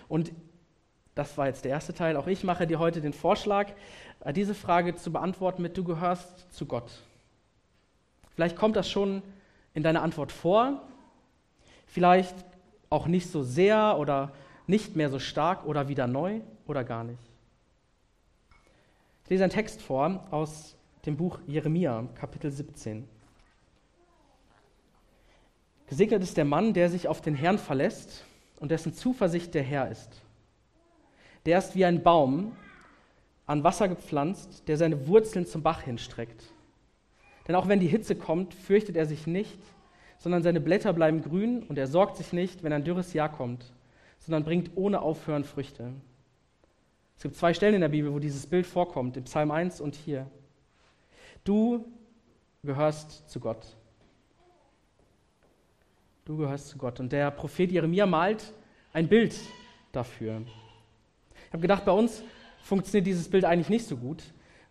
Und 0.08 0.32
das 1.20 1.36
war 1.36 1.48
jetzt 1.48 1.66
der 1.66 1.72
erste 1.72 1.92
Teil. 1.92 2.16
Auch 2.16 2.26
ich 2.26 2.44
mache 2.44 2.66
dir 2.66 2.78
heute 2.78 3.02
den 3.02 3.12
Vorschlag, 3.12 3.68
äh, 4.20 4.32
diese 4.32 4.54
Frage 4.54 4.96
zu 4.96 5.12
beantworten 5.12 5.60
mit, 5.60 5.76
du 5.76 5.84
gehörst 5.84 6.50
zu 6.50 6.64
Gott. 6.64 6.90
Vielleicht 8.34 8.56
kommt 8.56 8.74
das 8.74 8.88
schon 8.88 9.22
in 9.74 9.82
deiner 9.82 10.00
Antwort 10.00 10.32
vor, 10.32 10.80
vielleicht 11.86 12.34
auch 12.88 13.06
nicht 13.06 13.30
so 13.30 13.42
sehr 13.42 13.98
oder 13.98 14.32
nicht 14.66 14.96
mehr 14.96 15.10
so 15.10 15.18
stark 15.18 15.66
oder 15.66 15.88
wieder 15.88 16.06
neu 16.06 16.40
oder 16.66 16.84
gar 16.84 17.04
nicht. 17.04 17.20
Ich 19.24 19.30
lese 19.30 19.44
einen 19.44 19.52
Text 19.52 19.82
vor 19.82 20.24
aus 20.30 20.74
dem 21.04 21.18
Buch 21.18 21.38
Jeremia, 21.46 22.08
Kapitel 22.14 22.50
17. 22.50 23.06
Gesegnet 25.86 26.22
ist 26.22 26.38
der 26.38 26.46
Mann, 26.46 26.72
der 26.72 26.88
sich 26.88 27.08
auf 27.08 27.20
den 27.20 27.34
Herrn 27.34 27.58
verlässt 27.58 28.24
und 28.58 28.70
dessen 28.70 28.94
Zuversicht 28.94 29.52
der 29.52 29.62
Herr 29.62 29.90
ist. 29.90 30.22
Der 31.46 31.58
ist 31.58 31.74
wie 31.74 31.84
ein 31.84 32.02
Baum 32.02 32.56
an 33.46 33.64
Wasser 33.64 33.88
gepflanzt, 33.88 34.68
der 34.68 34.76
seine 34.76 35.08
Wurzeln 35.08 35.46
zum 35.46 35.62
Bach 35.62 35.82
hinstreckt. 35.82 36.44
Denn 37.48 37.54
auch 37.54 37.66
wenn 37.66 37.80
die 37.80 37.88
Hitze 37.88 38.14
kommt, 38.14 38.54
fürchtet 38.54 38.96
er 38.96 39.06
sich 39.06 39.26
nicht, 39.26 39.58
sondern 40.18 40.42
seine 40.42 40.60
Blätter 40.60 40.92
bleiben 40.92 41.22
grün 41.22 41.62
und 41.64 41.78
er 41.78 41.86
sorgt 41.86 42.16
sich 42.16 42.32
nicht, 42.32 42.62
wenn 42.62 42.72
ein 42.72 42.84
dürres 42.84 43.12
Jahr 43.12 43.30
kommt, 43.30 43.72
sondern 44.18 44.44
bringt 44.44 44.70
ohne 44.76 45.00
Aufhören 45.00 45.44
Früchte. 45.44 45.92
Es 47.16 47.22
gibt 47.22 47.36
zwei 47.36 47.52
Stellen 47.52 47.74
in 47.74 47.80
der 47.80 47.88
Bibel, 47.88 48.12
wo 48.12 48.18
dieses 48.18 48.46
Bild 48.46 48.66
vorkommt, 48.66 49.16
im 49.16 49.24
Psalm 49.24 49.50
1 49.50 49.80
und 49.80 49.94
hier. 49.94 50.30
Du 51.44 51.84
gehörst 52.62 53.28
zu 53.28 53.40
Gott. 53.40 53.76
Du 56.24 56.36
gehörst 56.36 56.68
zu 56.68 56.78
Gott. 56.78 57.00
Und 57.00 57.12
der 57.12 57.30
Prophet 57.30 57.72
Jeremia 57.72 58.06
malt 58.06 58.52
ein 58.92 59.08
Bild 59.08 59.34
dafür. 59.92 60.42
Ich 61.50 61.54
habe 61.54 61.62
gedacht, 61.62 61.84
bei 61.84 61.90
uns 61.90 62.22
funktioniert 62.62 63.08
dieses 63.08 63.28
Bild 63.28 63.44
eigentlich 63.44 63.70
nicht 63.70 63.84
so 63.84 63.96
gut, 63.96 64.22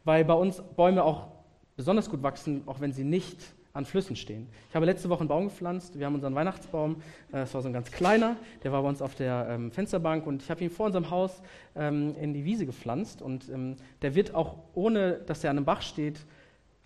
weil 0.06 0.24
bei 0.24 0.34
uns 0.34 0.64
Bäume 0.78 1.04
auch 1.04 1.28
besonders 1.76 2.10
gut 2.10 2.24
wachsen, 2.24 2.64
auch 2.68 2.80
wenn 2.80 2.94
sie 2.94 3.04
nicht 3.04 3.36
an 3.74 3.84
Flüssen 3.84 4.16
stehen. 4.16 4.48
Ich 4.70 4.76
habe 4.78 4.86
letzte 4.86 5.10
Woche 5.10 5.20
einen 5.20 5.28
Baum 5.28 5.50
gepflanzt. 5.50 6.00
Wir 6.00 6.06
haben 6.06 6.16
unseren 6.16 6.36
Weihnachtsbaum. 6.36 7.02
Es 7.34 7.54
war 7.54 7.62
so 7.62 7.68
ein 7.68 7.74
ganz 7.74 7.92
kleiner. 7.92 8.38
Der 8.64 8.72
war 8.72 8.82
bei 8.82 8.88
uns 8.88 9.02
auf 9.02 9.14
der 9.14 9.48
ähm, 9.50 9.74
Fensterbank 9.74 10.26
und 10.26 10.42
ich 10.42 10.50
habe 10.50 10.64
ihn 10.64 10.70
vor 10.70 10.86
unserem 10.86 11.10
Haus 11.10 11.42
ähm, 11.76 12.16
in 12.16 12.34
die 12.34 12.46
Wiese 12.46 12.66
gepflanzt. 12.66 13.22
Und 13.22 13.50
ähm, 13.50 13.76
der 14.02 14.16
wird 14.16 14.34
auch 14.34 14.56
ohne, 14.74 15.16
dass 15.26 15.44
er 15.44 15.50
an 15.50 15.58
einem 15.58 15.66
Bach 15.66 15.82
steht, 15.82 16.26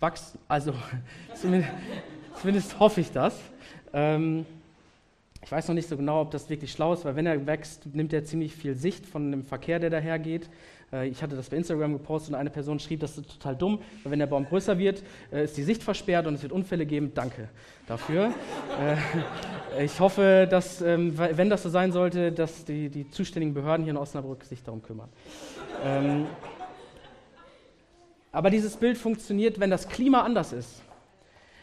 wachsen. 0.00 0.40
Also 0.48 0.74
zumindest, 1.36 1.72
zumindest, 2.40 2.80
hoffe 2.80 3.00
ich 3.00 3.12
das. 3.12 3.38
Ich 5.44 5.52
weiß 5.52 5.68
noch 5.68 5.74
nicht 5.74 5.88
so 5.88 5.96
genau, 5.98 6.22
ob 6.22 6.30
das 6.30 6.48
wirklich 6.48 6.72
schlau 6.72 6.94
ist, 6.94 7.04
weil 7.04 7.16
wenn 7.16 7.26
er 7.26 7.46
wächst, 7.46 7.94
nimmt 7.94 8.14
er 8.14 8.24
ziemlich 8.24 8.54
viel 8.54 8.74
Sicht 8.76 9.04
von 9.04 9.30
dem 9.30 9.44
Verkehr, 9.44 9.78
der 9.78 9.90
dahergeht. 9.90 10.48
Äh, 10.90 11.08
ich 11.08 11.22
hatte 11.22 11.36
das 11.36 11.50
bei 11.50 11.58
Instagram 11.58 11.92
gepostet 11.92 12.30
und 12.30 12.40
eine 12.40 12.48
Person 12.48 12.78
schrieb, 12.78 13.00
das 13.00 13.18
ist 13.18 13.30
total 13.30 13.54
dumm, 13.54 13.78
weil 14.02 14.12
wenn 14.12 14.18
der 14.20 14.26
Baum 14.26 14.46
größer 14.46 14.78
wird, 14.78 15.02
äh, 15.30 15.44
ist 15.44 15.54
die 15.58 15.62
Sicht 15.62 15.82
versperrt 15.82 16.26
und 16.26 16.34
es 16.34 16.42
wird 16.42 16.52
Unfälle 16.52 16.86
geben. 16.86 17.12
Danke 17.14 17.50
dafür. 17.86 18.32
Äh, 19.76 19.84
ich 19.84 20.00
hoffe, 20.00 20.48
dass, 20.50 20.80
ähm, 20.80 21.12
wenn 21.18 21.50
das 21.50 21.62
so 21.62 21.68
sein 21.68 21.92
sollte, 21.92 22.32
dass 22.32 22.64
die, 22.64 22.88
die 22.88 23.10
zuständigen 23.10 23.52
Behörden 23.52 23.84
hier 23.84 23.90
in 23.90 23.98
Osnabrück 23.98 24.44
sich 24.44 24.62
darum 24.62 24.82
kümmern. 24.82 25.10
Ähm, 25.84 26.24
aber 28.32 28.48
dieses 28.48 28.76
Bild 28.76 28.96
funktioniert, 28.96 29.60
wenn 29.60 29.68
das 29.68 29.88
Klima 29.88 30.22
anders 30.22 30.54
ist. 30.54 30.83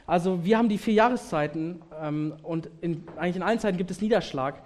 Also 0.06 0.44
wir 0.44 0.58
haben 0.58 0.70
die 0.70 0.78
vier 0.78 0.94
Jahreszeiten 0.94 1.82
ähm, 2.02 2.36
und 2.44 2.70
in, 2.82 3.04
eigentlich 3.18 3.36
in 3.38 3.44
allen 3.44 3.60
Zeiten 3.60 3.78
gibt 3.78 3.92
es 3.92 4.02
Niederschlag, 4.02 4.62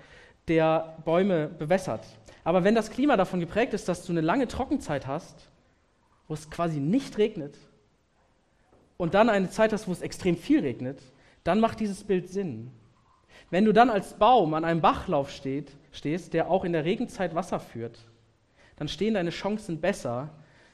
der 0.48 0.98
Bäume 1.06 1.48
bewässert. 1.48 2.06
Aber 2.44 2.64
wenn 2.64 2.76
das 2.76 2.92
Klima 2.92 3.18
davon 3.18 3.40
geprägt 3.40 3.74
ist, 3.74 3.90
dass 3.90 4.06
du 4.06 4.12
eine 4.12 4.22
lange 4.22 4.48
Trockenzeit 4.48 5.08
hast, 5.08 5.50
wo 6.28 6.34
es 6.34 6.50
quasi 6.50 6.80
nicht 6.80 7.18
regnet, 7.18 7.58
und 8.98 9.14
dann 9.14 9.30
eine 9.30 9.50
Zeit 9.50 9.74
hast, 9.74 9.88
wo 9.88 9.92
es 9.92 10.02
extrem 10.02 10.38
viel 10.38 10.62
regnet, 10.62 11.02
dann 11.44 11.60
macht 11.60 11.80
dieses 11.80 12.04
Bild 12.04 12.30
Sinn. 12.30 12.72
Wenn 13.50 13.66
du 13.66 13.74
dann 13.74 13.90
als 13.90 14.14
Baum 14.14 14.54
an 14.54 14.66
einem 14.66 14.82
Bachlauf 14.82 15.30
steht, 15.32 15.72
stehst, 15.92 16.34
der 16.34 16.50
auch 16.50 16.64
in 16.64 16.74
der 16.74 16.86
Regenzeit 16.86 17.36
Wasser 17.36 17.60
führt, 17.60 18.00
dann 18.78 18.88
stehen 18.88 19.14
deine 19.14 19.30
Chancen 19.30 19.80
besser, 19.80 20.30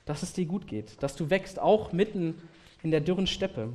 dass 0.06 0.24
es 0.24 0.34
dir 0.34 0.46
gut 0.46 0.68
geht, 0.68 1.02
dass 1.04 1.16
du 1.16 1.30
wächst, 1.30 1.60
auch 1.60 1.92
mitten 1.92 2.42
in 2.84 2.92
der 2.92 3.02
dürren 3.02 3.28
Steppe. 3.28 3.70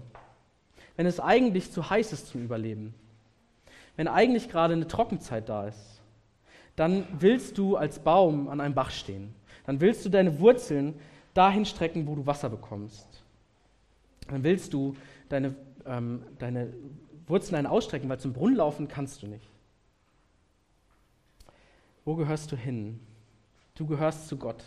Wenn 0.97 1.07
es 1.07 1.21
eigentlich 1.21 1.71
zu 1.73 1.89
heiß 1.89 2.13
ist 2.13 2.29
zum 2.29 2.43
Überleben, 2.43 2.95
wenn 3.97 4.09
eigentlich 4.09 4.49
gerade 4.49 4.75
eine 4.75 4.89
Trockenzeit 4.89 5.49
da 5.49 5.67
ist, 5.69 6.01
dann 6.77 7.07
willst 7.19 7.57
du 7.59 7.77
als 7.77 7.99
Baum 7.99 8.49
an 8.49 8.61
einem 8.61 8.75
Bach 8.75 8.91
stehen. 8.91 9.35
Dann 9.65 9.81
willst 9.81 10.05
du 10.05 10.11
deine 10.11 10.39
Wurzeln 10.41 10.95
dahin 11.35 11.65
strecken, 11.65 12.07
wo 12.07 12.15
du 12.15 12.27
Wasser 12.27 12.51
bekommst. 12.51 13.07
Dann 14.29 14.45
willst 14.45 14.73
du 14.75 14.97
deine, 15.29 15.55
ähm, 15.87 16.23
deine 16.39 16.73
Wurzeln 17.27 17.53
dahin 17.53 17.67
ausstrecken, 17.67 18.09
weil 18.09 18.21
zum 18.21 18.33
Brunnen 18.33 18.57
laufen 18.57 18.89
kannst 18.89 19.23
du 19.23 19.27
nicht. 19.27 19.47
Wo 22.05 22.15
gehörst 22.15 22.53
du 22.53 22.57
hin? 22.57 23.01
Du 23.75 23.87
gehörst 23.87 24.29
zu 24.29 24.37
Gott. 24.37 24.63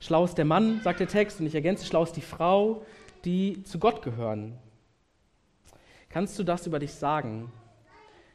Schlau 0.00 0.24
ist 0.24 0.36
der 0.36 0.44
Mann, 0.46 0.80
sagt 0.82 1.00
der 1.00 1.08
Text, 1.08 1.40
und 1.40 1.46
ich 1.46 1.54
ergänze, 1.54 1.84
schlau 1.84 2.02
ist 2.02 2.16
die 2.16 2.22
Frau, 2.22 2.84
die 3.24 3.62
zu 3.64 3.78
Gott 3.78 4.02
gehören. 4.02 4.58
Kannst 6.10 6.36
du 6.40 6.42
das 6.42 6.66
über 6.66 6.80
dich 6.80 6.92
sagen? 6.92 7.52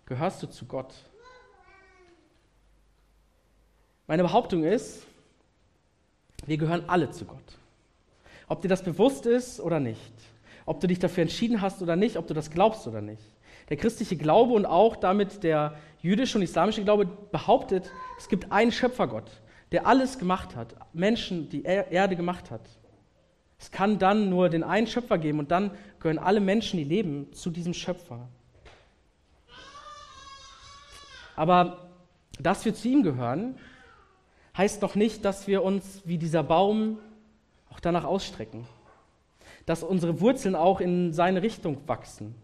Gehörst 0.06 0.42
du 0.42 0.48
zu 0.48 0.66
Gott? 0.66 0.94
Meine 4.08 4.24
Behauptung 4.24 4.64
ist, 4.64 5.06
wir 6.46 6.58
gehören 6.58 6.86
alle 6.88 7.12
zu 7.12 7.26
Gott. 7.26 7.58
Ob 8.48 8.62
dir 8.62 8.70
das 8.70 8.82
bewusst 8.82 9.26
ist 9.26 9.60
oder 9.60 9.82
nicht, 9.82 10.14
ob 10.66 10.80
du 10.80 10.88
dich 10.88 11.00
dafür 11.00 11.24
entschieden 11.24 11.62
hast 11.62 11.82
oder 11.82 11.98
nicht, 11.98 12.16
ob 12.16 12.28
du 12.28 12.34
das 12.34 12.50
glaubst 12.50 12.88
oder 12.88 13.02
nicht. 13.02 13.24
Der 13.68 13.76
christliche 13.76 14.16
Glaube 14.16 14.54
und 14.54 14.66
auch 14.66 14.96
damit 14.96 15.44
der 15.44 15.76
jüdische 16.02 16.38
und 16.38 16.44
islamische 16.44 16.84
Glaube 16.84 17.06
behauptet, 17.06 17.92
es 18.18 18.30
gibt 18.30 18.54
einen 18.54 18.72
Schöpfergott, 18.72 19.30
der 19.74 19.86
alles 19.86 20.18
gemacht 20.18 20.56
hat, 20.56 20.76
Menschen, 20.94 21.50
die 21.50 21.64
Erde 21.64 22.16
gemacht 22.16 22.52
hat. 22.52 22.62
Es 23.58 23.72
kann 23.72 24.00
dann 24.00 24.30
nur 24.30 24.50
den 24.50 24.64
einen 24.64 24.88
Schöpfer 24.88 25.18
geben 25.18 25.40
und 25.40 25.52
dann 25.52 25.72
gehören 26.00 26.20
alle 26.20 26.40
Menschen, 26.40 26.78
die 26.78 26.84
leben, 26.84 27.32
zu 27.34 27.50
diesem 27.50 27.74
Schöpfer. 27.74 28.28
Aber 31.36 31.90
dass 32.40 32.66
wir 32.66 32.74
zu 32.74 32.88
ihm 32.88 33.04
gehören, 33.04 33.58
heißt 34.58 34.82
noch 34.82 34.96
nicht, 34.96 35.26
dass 35.26 35.48
wir 35.48 35.64
uns 35.64 36.02
wie 36.06 36.18
dieser 36.18 36.44
Baum 36.44 37.00
auch 37.70 37.80
danach 37.80 38.06
ausstrecken. 38.06 38.66
Dass 39.66 39.84
unsere 39.84 40.22
Wurzeln 40.22 40.56
auch 40.56 40.80
in 40.80 41.14
seine 41.14 41.42
Richtung 41.42 41.88
wachsen. 41.88 42.36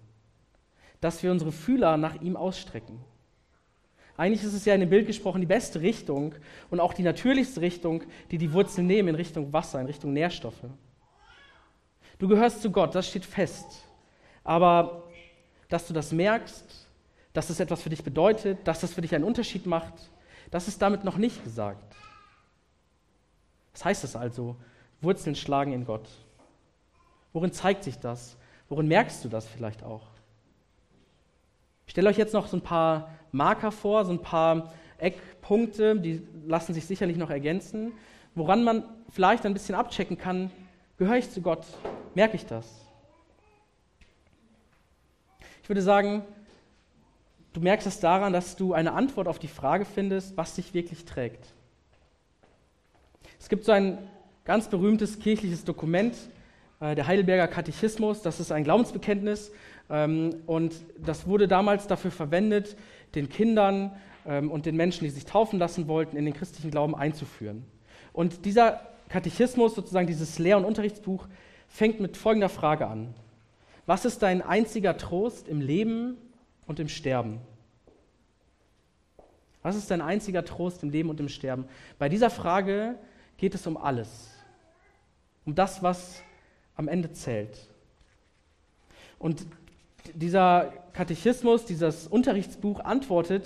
Dass 0.99 1.23
wir 1.23 1.31
unsere 1.31 1.51
Fühler 1.51 1.97
nach 1.97 2.19
ihm 2.21 2.35
ausstrecken. 2.35 2.99
Eigentlich 4.17 4.43
ist 4.43 4.53
es 4.53 4.65
ja 4.65 4.73
in 4.73 4.81
dem 4.81 4.89
Bild 4.89 5.07
gesprochen 5.07 5.41
die 5.41 5.47
beste 5.47 5.81
Richtung 5.81 6.35
und 6.69 6.79
auch 6.79 6.93
die 6.93 7.03
natürlichste 7.03 7.61
Richtung, 7.61 8.03
die 8.29 8.37
die 8.37 8.53
Wurzeln 8.53 8.87
nehmen 8.87 9.09
in 9.09 9.15
Richtung 9.15 9.51
Wasser, 9.53 9.79
in 9.79 9.87
Richtung 9.87 10.13
Nährstoffe. 10.13 10.65
Du 12.21 12.27
gehörst 12.27 12.61
zu 12.61 12.69
Gott, 12.69 12.93
das 12.93 13.07
steht 13.07 13.25
fest. 13.25 13.83
Aber 14.43 15.05
dass 15.69 15.87
du 15.87 15.93
das 15.93 16.11
merkst, 16.11 16.87
dass 17.33 17.49
es 17.49 17.59
etwas 17.59 17.81
für 17.81 17.89
dich 17.89 18.03
bedeutet, 18.03 18.59
dass 18.67 18.81
das 18.81 18.93
für 18.93 19.01
dich 19.01 19.15
einen 19.15 19.23
Unterschied 19.23 19.65
macht, 19.65 20.11
das 20.51 20.67
ist 20.67 20.79
damit 20.83 21.03
noch 21.03 21.17
nicht 21.17 21.43
gesagt. 21.43 21.95
Was 23.73 23.85
heißt 23.85 24.03
es 24.03 24.15
also? 24.15 24.55
Wurzeln 25.01 25.35
schlagen 25.35 25.73
in 25.73 25.83
Gott. 25.83 26.07
Worin 27.33 27.53
zeigt 27.53 27.83
sich 27.83 27.97
das? 27.97 28.37
Worin 28.69 28.87
merkst 28.87 29.25
du 29.25 29.27
das 29.27 29.47
vielleicht 29.47 29.81
auch? 29.81 30.05
Ich 31.87 31.93
stelle 31.93 32.07
euch 32.07 32.19
jetzt 32.19 32.35
noch 32.35 32.45
so 32.45 32.57
ein 32.57 32.61
paar 32.61 33.09
Marker 33.31 33.71
vor, 33.71 34.05
so 34.05 34.11
ein 34.11 34.21
paar 34.21 34.71
Eckpunkte, 34.99 35.99
die 35.99 36.21
lassen 36.45 36.75
sich 36.75 36.85
sicherlich 36.85 37.17
noch 37.17 37.31
ergänzen, 37.31 37.93
woran 38.35 38.63
man 38.63 38.83
vielleicht 39.09 39.43
ein 39.47 39.53
bisschen 39.53 39.73
abchecken 39.73 40.19
kann, 40.19 40.51
gehöre 41.01 41.17
ich 41.17 41.31
zu 41.31 41.41
Gott? 41.41 41.65
Merke 42.13 42.35
ich 42.35 42.45
das? 42.45 42.67
Ich 45.63 45.67
würde 45.67 45.81
sagen, 45.81 46.21
du 47.53 47.59
merkst 47.59 47.87
es 47.87 47.99
daran, 47.99 48.33
dass 48.33 48.55
du 48.55 48.73
eine 48.73 48.93
Antwort 48.93 49.27
auf 49.27 49.39
die 49.39 49.47
Frage 49.47 49.85
findest, 49.85 50.37
was 50.37 50.53
dich 50.53 50.75
wirklich 50.75 51.05
trägt. 51.05 51.55
Es 53.39 53.49
gibt 53.49 53.65
so 53.65 53.71
ein 53.71 53.97
ganz 54.45 54.67
berühmtes 54.67 55.17
kirchliches 55.17 55.65
Dokument, 55.65 56.15
äh, 56.79 56.93
der 56.93 57.07
Heidelberger 57.07 57.47
Katechismus, 57.47 58.21
das 58.21 58.39
ist 58.39 58.51
ein 58.51 58.63
Glaubensbekenntnis 58.63 59.51
ähm, 59.89 60.35
und 60.45 60.75
das 61.03 61.25
wurde 61.25 61.47
damals 61.47 61.87
dafür 61.87 62.11
verwendet, 62.11 62.77
den 63.15 63.27
Kindern 63.27 63.99
ähm, 64.27 64.51
und 64.51 64.67
den 64.67 64.75
Menschen, 64.75 65.05
die 65.05 65.09
sich 65.09 65.25
taufen 65.25 65.57
lassen 65.57 65.87
wollten, 65.87 66.15
in 66.15 66.25
den 66.25 66.35
christlichen 66.35 66.69
Glauben 66.69 66.93
einzuführen. 66.93 67.65
Und 68.13 68.45
dieser 68.45 68.90
Katechismus, 69.11 69.75
sozusagen 69.75 70.07
dieses 70.07 70.39
Lehr- 70.39 70.55
und 70.55 70.63
Unterrichtsbuch, 70.63 71.27
fängt 71.67 71.99
mit 71.99 72.15
folgender 72.15 72.47
Frage 72.47 72.87
an. 72.87 73.13
Was 73.85 74.05
ist 74.05 74.21
dein 74.21 74.41
einziger 74.41 74.95
Trost 74.95 75.49
im 75.49 75.59
Leben 75.59 76.15
und 76.65 76.79
im 76.79 76.87
Sterben? 76.87 77.41
Was 79.63 79.75
ist 79.75 79.91
dein 79.91 80.01
einziger 80.01 80.45
Trost 80.45 80.81
im 80.81 80.91
Leben 80.91 81.09
und 81.09 81.19
im 81.19 81.27
Sterben? 81.27 81.65
Bei 81.99 82.07
dieser 82.07 82.29
Frage 82.29 82.95
geht 83.35 83.53
es 83.53 83.67
um 83.67 83.75
alles. 83.75 84.29
Um 85.45 85.55
das, 85.55 85.83
was 85.83 86.23
am 86.77 86.87
Ende 86.87 87.11
zählt. 87.11 87.67
Und 89.19 89.45
dieser 90.13 90.71
Katechismus, 90.93 91.65
dieses 91.65 92.07
Unterrichtsbuch 92.07 92.79
antwortet, 92.79 93.45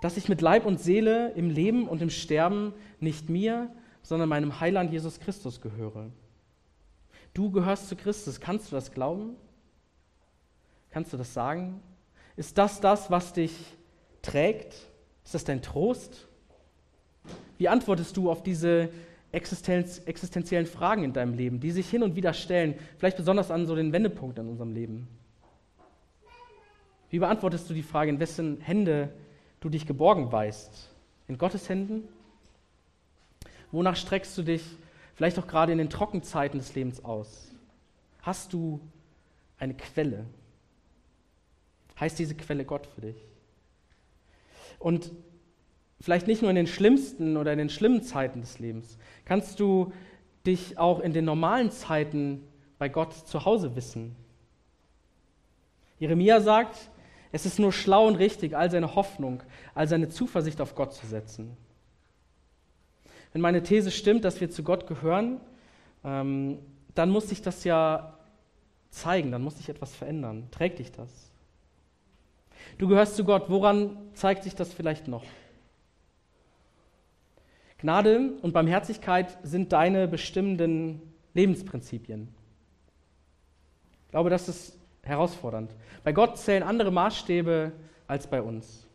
dass 0.00 0.16
ich 0.16 0.30
mit 0.30 0.40
Leib 0.40 0.64
und 0.64 0.80
Seele 0.80 1.32
im 1.32 1.50
Leben 1.50 1.86
und 1.86 2.00
im 2.00 2.08
Sterben 2.08 2.72
nicht 3.00 3.28
mir, 3.28 3.70
sondern 4.02 4.28
meinem 4.28 4.60
Heiland 4.60 4.90
Jesus 4.90 5.20
Christus 5.20 5.60
gehöre. 5.60 6.10
Du 7.34 7.50
gehörst 7.50 7.88
zu 7.88 7.96
Christus. 7.96 8.40
Kannst 8.40 8.70
du 8.70 8.76
das 8.76 8.92
glauben? 8.92 9.36
Kannst 10.90 11.12
du 11.12 11.16
das 11.16 11.32
sagen? 11.32 11.80
Ist 12.36 12.58
das 12.58 12.80
das, 12.80 13.10
was 13.10 13.32
dich 13.32 13.54
trägt? 14.22 14.74
Ist 15.24 15.34
das 15.34 15.44
dein 15.44 15.62
Trost? 15.62 16.26
Wie 17.58 17.68
antwortest 17.68 18.16
du 18.16 18.30
auf 18.30 18.42
diese 18.42 18.90
Existenz, 19.32 19.98
existenziellen 20.06 20.66
Fragen 20.66 21.04
in 21.04 21.12
deinem 21.12 21.34
Leben, 21.34 21.60
die 21.60 21.70
sich 21.70 21.88
hin 21.88 22.02
und 22.02 22.16
wieder 22.16 22.32
stellen, 22.32 22.74
vielleicht 22.98 23.16
besonders 23.16 23.50
an 23.50 23.66
so 23.66 23.76
den 23.76 23.92
Wendepunkten 23.92 24.44
in 24.44 24.50
unserem 24.50 24.72
Leben? 24.72 25.08
Wie 27.10 27.18
beantwortest 27.18 27.68
du 27.68 27.74
die 27.74 27.82
Frage, 27.82 28.10
in 28.10 28.20
wessen 28.20 28.60
Hände 28.60 29.12
du 29.60 29.68
dich 29.68 29.86
geborgen 29.86 30.32
weißt? 30.32 30.90
In 31.28 31.38
Gottes 31.38 31.68
Händen? 31.68 32.08
Wonach 33.72 33.96
streckst 33.96 34.36
du 34.36 34.42
dich 34.42 34.62
vielleicht 35.14 35.38
auch 35.38 35.46
gerade 35.46 35.72
in 35.72 35.78
den 35.78 35.90
Trockenzeiten 35.90 36.58
des 36.58 36.74
Lebens 36.74 37.04
aus? 37.04 37.54
Hast 38.22 38.52
du 38.52 38.80
eine 39.58 39.74
Quelle? 39.74 40.26
Heißt 41.98 42.18
diese 42.18 42.34
Quelle 42.34 42.64
Gott 42.64 42.86
für 42.86 43.02
dich? 43.02 43.16
Und 44.78 45.12
vielleicht 46.00 46.26
nicht 46.26 46.40
nur 46.42 46.50
in 46.50 46.56
den 46.56 46.66
schlimmsten 46.66 47.36
oder 47.36 47.52
in 47.52 47.58
den 47.58 47.68
schlimmen 47.68 48.02
Zeiten 48.02 48.40
des 48.40 48.58
Lebens, 48.58 48.98
kannst 49.24 49.60
du 49.60 49.92
dich 50.46 50.78
auch 50.78 51.00
in 51.00 51.12
den 51.12 51.26
normalen 51.26 51.70
Zeiten 51.70 52.42
bei 52.78 52.88
Gott 52.88 53.12
zu 53.12 53.44
Hause 53.44 53.76
wissen. 53.76 54.16
Jeremia 55.98 56.40
sagt, 56.40 56.90
es 57.30 57.44
ist 57.44 57.58
nur 57.58 57.72
schlau 57.72 58.06
und 58.06 58.16
richtig, 58.16 58.56
all 58.56 58.70
seine 58.70 58.94
Hoffnung, 58.94 59.42
all 59.74 59.86
seine 59.86 60.08
Zuversicht 60.08 60.60
auf 60.60 60.74
Gott 60.74 60.94
zu 60.94 61.06
setzen. 61.06 61.56
Wenn 63.32 63.42
meine 63.42 63.62
These 63.62 63.90
stimmt, 63.90 64.24
dass 64.24 64.40
wir 64.40 64.50
zu 64.50 64.62
Gott 64.62 64.86
gehören, 64.86 65.40
ähm, 66.04 66.58
dann 66.94 67.10
muss 67.10 67.28
sich 67.28 67.42
das 67.42 67.64
ja 67.64 68.18
zeigen, 68.90 69.30
dann 69.30 69.42
muss 69.42 69.58
sich 69.58 69.68
etwas 69.68 69.94
verändern. 69.94 70.48
Trägt 70.50 70.78
dich 70.78 70.90
das? 70.92 71.30
Du 72.78 72.88
gehörst 72.88 73.16
zu 73.16 73.24
Gott. 73.24 73.44
Woran 73.48 73.96
zeigt 74.14 74.44
sich 74.44 74.54
das 74.54 74.72
vielleicht 74.72 75.08
noch? 75.08 75.24
Gnade 77.78 78.32
und 78.42 78.52
Barmherzigkeit 78.52 79.38
sind 79.42 79.72
deine 79.72 80.06
bestimmenden 80.06 81.00
Lebensprinzipien. 81.32 82.28
Ich 84.04 84.10
glaube, 84.10 84.28
das 84.28 84.48
ist 84.48 84.78
herausfordernd. 85.02 85.74
Bei 86.04 86.12
Gott 86.12 86.36
zählen 86.36 86.62
andere 86.62 86.90
Maßstäbe 86.90 87.72
als 88.06 88.26
bei 88.26 88.42
uns. 88.42 88.86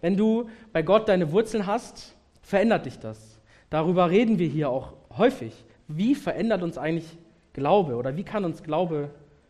Wenn 0.00 0.16
du 0.16 0.48
bei 0.72 0.82
Gott 0.82 1.08
deine 1.08 1.32
Wurzeln 1.32 1.66
hast, 1.66 2.14
verändert 2.40 2.86
dich 2.86 2.98
das. 2.98 3.31
Darüber 3.72 4.10
reden 4.10 4.38
wir 4.38 4.48
hier 4.48 4.68
auch 4.68 4.92
häufig. 5.16 5.54
Wie 5.88 6.14
verändert 6.14 6.62
uns 6.62 6.76
eigentlich 6.76 7.06
Glaube 7.54 7.96
oder 7.96 8.18
wie 8.18 8.22
kann 8.22 8.44
uns 8.44 8.62
Glaube 8.62 9.08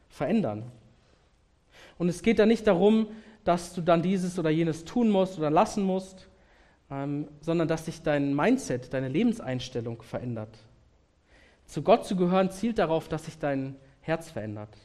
verändern? 0.09 0.71
Und 1.99 2.09
es 2.09 2.23
geht 2.23 2.39
da 2.39 2.47
nicht 2.47 2.69
darum, 2.69 3.09
dass 3.43 3.75
du 3.75 3.81
dann 3.81 4.01
dieses 4.01 4.39
oder 4.39 4.49
jenes 4.49 4.85
tun 4.85 5.11
musst 5.11 5.41
oder 5.41 5.51
lassen 5.51 5.83
musst, 5.83 6.29
ähm, 6.89 7.27
sondern 7.41 7.67
dass 7.67 7.87
sich 7.87 8.03
dein 8.03 8.33
Mindset, 8.33 8.95
deine 8.95 9.09
Lebenseinstellung 9.09 10.03
verändert. 10.03 10.57
Zu 11.67 11.83
Gott 11.83 12.07
zu 12.07 12.15
gehören 12.15 12.49
zielt 12.53 12.79
darauf, 12.79 13.09
dass 13.09 13.25
sich 13.25 13.41
dein 13.41 13.75
Herz 14.03 14.31
verändert, 14.31 14.79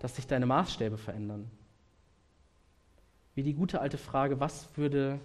dass 0.00 0.16
sich 0.16 0.26
deine 0.26 0.46
Maßstäbe 0.46 0.98
verändern. 0.98 1.48
Wie 3.36 3.44
die 3.44 3.54
gute 3.54 3.80
alte 3.80 3.98
Frage, 3.98 4.40
was 4.40 4.68
würde 4.76 5.20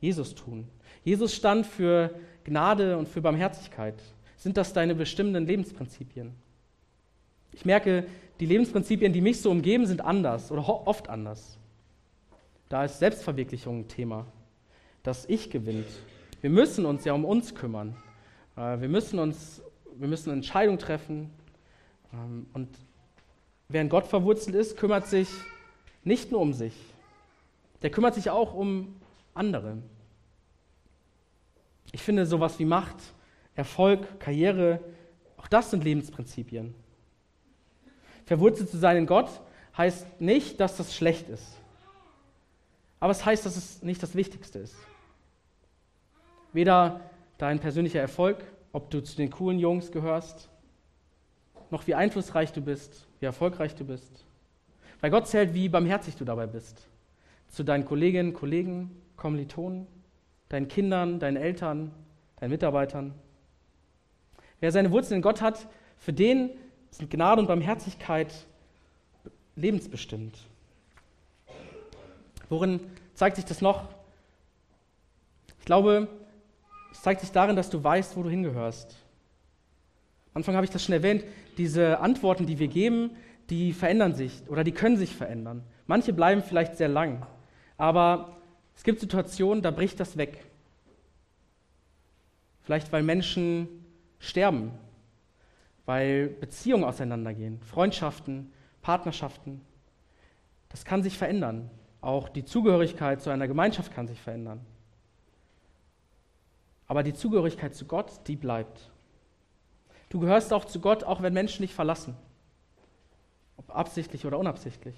Jesus 0.00 0.34
tun? 0.34 0.68
Jesus 1.04 1.34
stand 1.34 1.66
für 1.66 2.14
Gnade 2.44 2.96
und 2.98 3.08
für 3.08 3.20
Barmherzigkeit. 3.20 3.94
Sind 4.36 4.56
das 4.56 4.72
deine 4.72 4.94
bestimmenden 4.94 5.46
Lebensprinzipien? 5.46 6.32
Ich 7.52 7.64
merke, 7.64 8.06
die 8.38 8.46
Lebensprinzipien, 8.46 9.12
die 9.12 9.20
mich 9.20 9.40
so 9.40 9.50
umgeben, 9.50 9.86
sind 9.86 10.02
anders 10.02 10.52
oder 10.52 10.68
oft 10.86 11.08
anders. 11.08 11.58
Da 12.68 12.84
ist 12.84 12.98
Selbstverwirklichung 12.98 13.80
ein 13.80 13.88
Thema. 13.88 14.26
Das 15.02 15.26
Ich 15.26 15.50
gewinnt. 15.50 15.86
Wir 16.40 16.50
müssen 16.50 16.84
uns 16.84 17.04
ja 17.04 17.12
um 17.12 17.24
uns 17.24 17.54
kümmern. 17.54 17.96
Äh, 18.56 18.80
wir 18.80 18.88
müssen 18.88 19.18
uns, 19.18 19.62
wir 19.96 20.08
müssen 20.08 20.32
Entscheidungen 20.32 20.78
treffen. 20.78 21.30
Ähm, 22.12 22.46
und 22.52 22.68
wer 23.68 23.82
in 23.82 23.88
Gott 23.88 24.06
verwurzelt 24.06 24.54
ist, 24.56 24.76
kümmert 24.76 25.06
sich 25.06 25.28
nicht 26.04 26.30
nur 26.30 26.40
um 26.40 26.52
sich. 26.52 26.74
Der 27.82 27.90
kümmert 27.90 28.14
sich 28.14 28.30
auch 28.30 28.54
um 28.54 28.96
andere. 29.36 29.78
Ich 31.92 32.02
finde 32.02 32.26
sowas 32.26 32.58
wie 32.58 32.64
Macht, 32.64 32.96
Erfolg, 33.54 34.20
Karriere, 34.20 34.80
auch 35.36 35.48
das 35.48 35.70
sind 35.70 35.84
Lebensprinzipien. 35.84 36.74
Verwurzelt 38.24 38.70
zu 38.70 38.78
sein 38.78 38.96
in 38.96 39.06
Gott 39.06 39.28
heißt 39.76 40.20
nicht, 40.20 40.58
dass 40.58 40.76
das 40.76 40.94
schlecht 40.94 41.28
ist. 41.28 41.56
Aber 42.98 43.12
es 43.12 43.24
heißt, 43.24 43.46
dass 43.46 43.56
es 43.56 43.82
nicht 43.82 44.02
das 44.02 44.14
Wichtigste 44.14 44.58
ist. 44.58 44.76
Weder 46.52 47.00
dein 47.38 47.60
persönlicher 47.60 48.00
Erfolg, 48.00 48.42
ob 48.72 48.90
du 48.90 49.02
zu 49.02 49.16
den 49.16 49.30
coolen 49.30 49.58
Jungs 49.58 49.92
gehörst, 49.92 50.48
noch 51.70 51.86
wie 51.86 51.94
einflussreich 51.94 52.52
du 52.52 52.60
bist, 52.60 53.06
wie 53.20 53.26
erfolgreich 53.26 53.74
du 53.74 53.84
bist. 53.84 54.24
Weil 55.00 55.10
Gott 55.10 55.28
zählt, 55.28 55.54
wie 55.54 55.68
barmherzig 55.68 56.16
du 56.16 56.24
dabei 56.24 56.46
bist. 56.46 56.88
Zu 57.48 57.62
deinen 57.62 57.84
Kolleginnen, 57.84 58.32
Kollegen, 58.32 58.90
Kommilitonen, 59.16 59.86
deinen 60.48 60.68
Kindern, 60.68 61.18
deinen 61.18 61.36
Eltern, 61.36 61.92
deinen 62.40 62.50
Mitarbeitern. 62.50 63.14
Wer 64.60 64.72
seine 64.72 64.90
Wurzeln 64.90 65.16
in 65.16 65.22
Gott 65.22 65.40
hat, 65.42 65.66
für 65.98 66.12
den 66.12 66.50
sind 66.90 67.10
Gnade 67.10 67.40
und 67.40 67.46
Barmherzigkeit 67.46 68.32
lebensbestimmt. 69.54 70.38
Worin 72.48 72.80
zeigt 73.14 73.36
sich 73.36 73.44
das 73.44 73.60
noch? 73.60 73.88
Ich 75.58 75.64
glaube, 75.64 76.08
es 76.92 77.02
zeigt 77.02 77.20
sich 77.20 77.32
darin, 77.32 77.56
dass 77.56 77.70
du 77.70 77.82
weißt, 77.82 78.16
wo 78.16 78.22
du 78.22 78.30
hingehörst. 78.30 78.96
Am 80.32 80.40
Anfang 80.40 80.54
habe 80.54 80.64
ich 80.64 80.70
das 80.70 80.84
schon 80.84 80.92
erwähnt, 80.92 81.24
diese 81.56 81.98
Antworten, 82.00 82.46
die 82.46 82.58
wir 82.58 82.68
geben, 82.68 83.16
die 83.50 83.72
verändern 83.72 84.14
sich 84.14 84.42
oder 84.48 84.64
die 84.64 84.72
können 84.72 84.96
sich 84.96 85.14
verändern. 85.14 85.64
Manche 85.86 86.12
bleiben 86.12 86.42
vielleicht 86.42 86.76
sehr 86.76 86.88
lang, 86.88 87.26
aber 87.76 88.36
es 88.74 88.82
gibt 88.82 89.00
Situationen, 89.00 89.62
da 89.62 89.70
bricht 89.70 89.98
das 90.00 90.16
weg. 90.16 90.44
Vielleicht 92.62 92.92
weil 92.92 93.02
Menschen 93.02 93.68
sterben, 94.18 94.72
weil 95.84 96.28
Beziehungen 96.28 96.84
auseinandergehen, 96.84 97.60
Freundschaften, 97.60 98.52
Partnerschaften. 98.82 99.60
Das 100.68 100.84
kann 100.84 101.02
sich 101.02 101.16
verändern. 101.16 101.70
Auch 102.00 102.28
die 102.28 102.44
Zugehörigkeit 102.44 103.22
zu 103.22 103.30
einer 103.30 103.48
Gemeinschaft 103.48 103.94
kann 103.94 104.06
sich 104.06 104.20
verändern. 104.20 104.64
Aber 106.86 107.02
die 107.02 107.14
Zugehörigkeit 107.14 107.74
zu 107.74 107.86
Gott, 107.86 108.12
die 108.26 108.36
bleibt. 108.36 108.90
Du 110.08 110.20
gehörst 110.20 110.52
auch 110.52 110.64
zu 110.64 110.80
Gott, 110.80 111.02
auch 111.04 111.22
wenn 111.22 111.32
Menschen 111.32 111.62
dich 111.62 111.74
verlassen. 111.74 112.16
Ob 113.56 113.74
absichtlich 113.74 114.24
oder 114.26 114.38
unabsichtlich. 114.38 114.94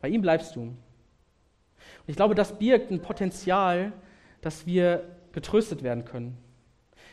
Bei 0.00 0.08
ihm 0.08 0.20
bleibst 0.20 0.54
du. 0.56 0.74
Und 2.00 2.10
ich 2.10 2.16
glaube, 2.16 2.34
das 2.34 2.58
birgt 2.58 2.90
ein 2.90 3.00
Potenzial, 3.00 3.92
dass 4.40 4.66
wir 4.66 5.04
getröstet 5.32 5.82
werden 5.82 6.04
können. 6.04 6.36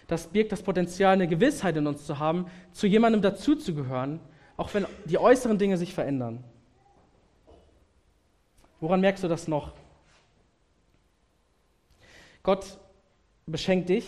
Das 0.08 0.28
birgt 0.28 0.52
das 0.52 0.62
Potenzial, 0.62 1.14
eine 1.14 1.28
Gewissheit 1.28 1.78
in 1.78 1.88
uns 1.88 2.06
zu 2.06 2.20
haben, 2.20 2.48
zu 2.72 2.88
jemandem 2.88 3.22
dazuzugehören, 3.22 4.20
auch 4.58 4.74
wenn 4.74 4.86
die 5.06 5.18
äußeren 5.18 5.58
Dinge 5.58 5.78
sich 5.78 5.94
verändern. 5.94 6.44
Woran 8.80 9.02
merkst 9.02 9.24
du 9.24 9.28
das 9.28 9.48
noch? 9.48 9.74
Gott 12.44 12.78
beschenkt 13.46 13.90
dich 13.90 14.06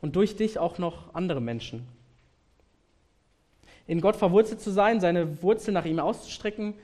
und 0.00 0.16
durch 0.16 0.36
dich 0.36 0.58
auch 0.58 0.78
noch 0.78 1.14
andere 1.14 1.40
Menschen. 1.40 1.86
In 3.86 4.00
Gott 4.00 4.16
verwurzelt 4.16 4.60
zu 4.60 4.70
sein, 4.70 5.00
seine 5.00 5.42
Wurzeln 5.42 5.74
nach 5.74 5.86
ihm 5.86 5.98
auszustrecken, 5.98 6.74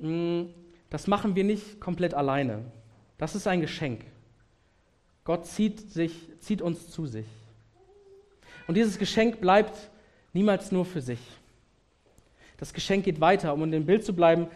mm, 0.00 0.42
das 0.90 1.06
machen 1.06 1.34
wir 1.34 1.44
nicht 1.44 1.80
komplett 1.80 2.14
alleine. 2.14 2.64
Das 3.18 3.34
ist 3.34 3.46
ein 3.46 3.60
Geschenk. 3.60 4.04
Gott 5.24 5.46
zieht, 5.46 5.80
sich, 5.92 6.12
zieht 6.40 6.62
uns 6.62 6.90
zu 6.90 7.06
sich. 7.06 7.26
Und 8.66 8.76
dieses 8.76 8.98
Geschenk 8.98 9.40
bleibt 9.40 9.90
niemals 10.32 10.72
nur 10.72 10.84
für 10.84 11.00
sich. 11.00 11.20
Das 12.56 12.72
Geschenk 12.72 13.04
geht 13.04 13.20
weiter, 13.20 13.52
um 13.54 13.62
in 13.64 13.70
dem 13.70 13.86
Bild 13.86 14.04
zu 14.04 14.14
bleiben, 14.14 14.48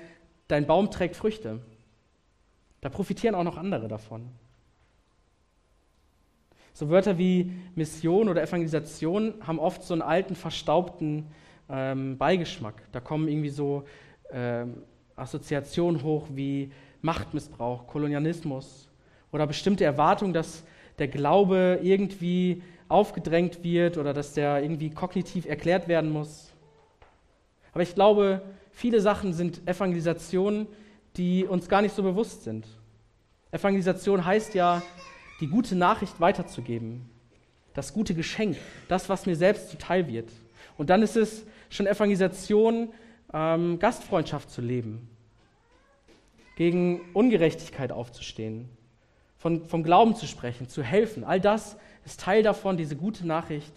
dein 0.49 0.67
Baum 0.67 0.91
trägt 0.91 1.17
Früchte. 1.17 1.61
Da 2.81 2.89
profitieren 2.89 3.35
auch 3.35 3.45
noch 3.45 3.57
andere 3.57 3.89
davon. 3.89 4.29
So 6.75 6.89
Wörter 6.89 7.19
wie 7.19 7.53
Mission 7.75 8.29
oder 8.29 8.43
Evangelisation 8.43 9.35
haben 9.47 9.59
oft 9.59 9.83
so 9.83 9.95
einen 9.95 10.03
alten, 10.03 10.35
verstaubten 10.35 11.27
ähm, 11.69 12.17
Beigeschmack. 12.17 12.75
Da 12.93 13.01
kommen 13.01 13.29
irgendwie 13.29 13.51
so 13.51 13.85
ähm, 14.31 14.83
Assoziationen 15.17 16.03
hoch 16.03 16.27
wie 16.31 16.73
Machtmissbrauch, 17.01 17.87
Kolonialismus 17.87 18.89
oder 19.33 19.47
bestimmte 19.47 19.85
Erwartungen, 19.85 20.33
dass 20.33 20.63
der 20.99 21.09
Glaube 21.09 21.81
irgendwie 21.83 22.63
aufgedrängt 22.89 23.65
wird 23.65 23.97
oder 23.97 24.13
dass 24.13 24.35
der 24.35 24.63
irgendwie 24.63 24.91
kognitiv 24.91 25.47
erklärt 25.47 25.89
werden 25.89 26.11
muss. 26.11 26.53
Aber 27.73 27.83
ich 27.83 27.95
glaube, 27.95 28.43
viele 28.71 29.01
Sachen 29.01 29.33
sind 29.33 29.67
Evangelisationen, 29.67 30.67
die 31.17 31.45
uns 31.45 31.69
gar 31.69 31.83
nicht 31.83 31.95
so 31.95 32.03
bewusst 32.03 32.45
sind. 32.45 32.67
Evangelisation 33.51 34.25
heißt 34.25 34.55
ja, 34.55 34.83
die 35.41 35.47
gute 35.47 35.75
Nachricht 35.75 36.21
weiterzugeben, 36.21 37.09
das 37.75 37.93
gute 37.93 38.15
Geschenk, 38.15 38.57
das, 38.89 39.09
was 39.09 39.27
mir 39.27 39.37
selbst 39.37 39.71
zuteil 39.71 40.07
wird. 40.07 40.31
Und 40.77 40.91
dann 40.91 41.03
ist 41.03 41.17
es 41.17 41.45
schon 41.69 41.87
Evangelisation, 41.87 42.93
ähm, 43.33 43.79
Gastfreundschaft 43.79 44.51
zu 44.51 44.61
leben, 44.61 45.09
gegen 46.57 47.01
Ungerechtigkeit 47.13 47.93
aufzustehen, 47.93 48.69
von, 49.39 49.67
vom 49.67 49.83
Glauben 49.83 50.15
zu 50.15 50.27
sprechen, 50.27 50.69
zu 50.69 50.83
helfen. 50.83 51.25
All 51.25 51.41
das 51.41 51.77
ist 52.05 52.21
Teil 52.21 52.43
davon, 52.43 52.77
diese 52.77 52.97
gute 52.97 53.27
Nachricht 53.27 53.73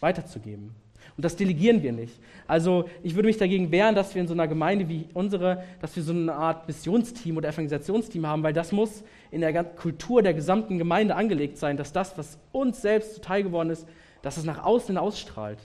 weiterzugeben. 0.00 0.74
Und 1.16 1.24
das 1.24 1.36
delegieren 1.36 1.82
wir 1.82 1.92
nicht. 1.92 2.18
Also 2.46 2.88
ich 3.02 3.14
würde 3.14 3.26
mich 3.26 3.36
dagegen 3.36 3.70
wehren, 3.70 3.94
dass 3.94 4.14
wir 4.14 4.22
in 4.22 4.28
so 4.28 4.34
einer 4.34 4.48
Gemeinde 4.48 4.88
wie 4.88 5.06
unsere, 5.12 5.64
dass 5.80 5.94
wir 5.96 6.02
so 6.02 6.12
eine 6.12 6.34
Art 6.34 6.66
Missionsteam 6.66 7.36
oder 7.36 7.48
Evangelisationsteam 7.48 8.26
haben, 8.26 8.42
weil 8.42 8.52
das 8.52 8.72
muss 8.72 9.02
in 9.30 9.40
der 9.40 9.64
Kultur 9.64 10.22
der 10.22 10.34
gesamten 10.34 10.78
Gemeinde 10.78 11.16
angelegt 11.16 11.58
sein, 11.58 11.76
dass 11.76 11.92
das, 11.92 12.16
was 12.16 12.38
uns 12.52 12.80
selbst 12.80 13.16
zuteil 13.16 13.42
geworden 13.42 13.70
ist, 13.70 13.86
dass 14.22 14.36
es 14.36 14.44
nach 14.44 14.64
außen 14.64 14.96
ausstrahlt. 14.96 15.58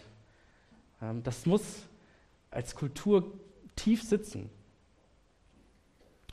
Ähm, 1.01 1.21
das 1.23 1.45
muss 1.45 1.87
als 2.55 2.73
Kultur 2.75 3.33
tief 3.75 4.01
sitzen. 4.01 4.49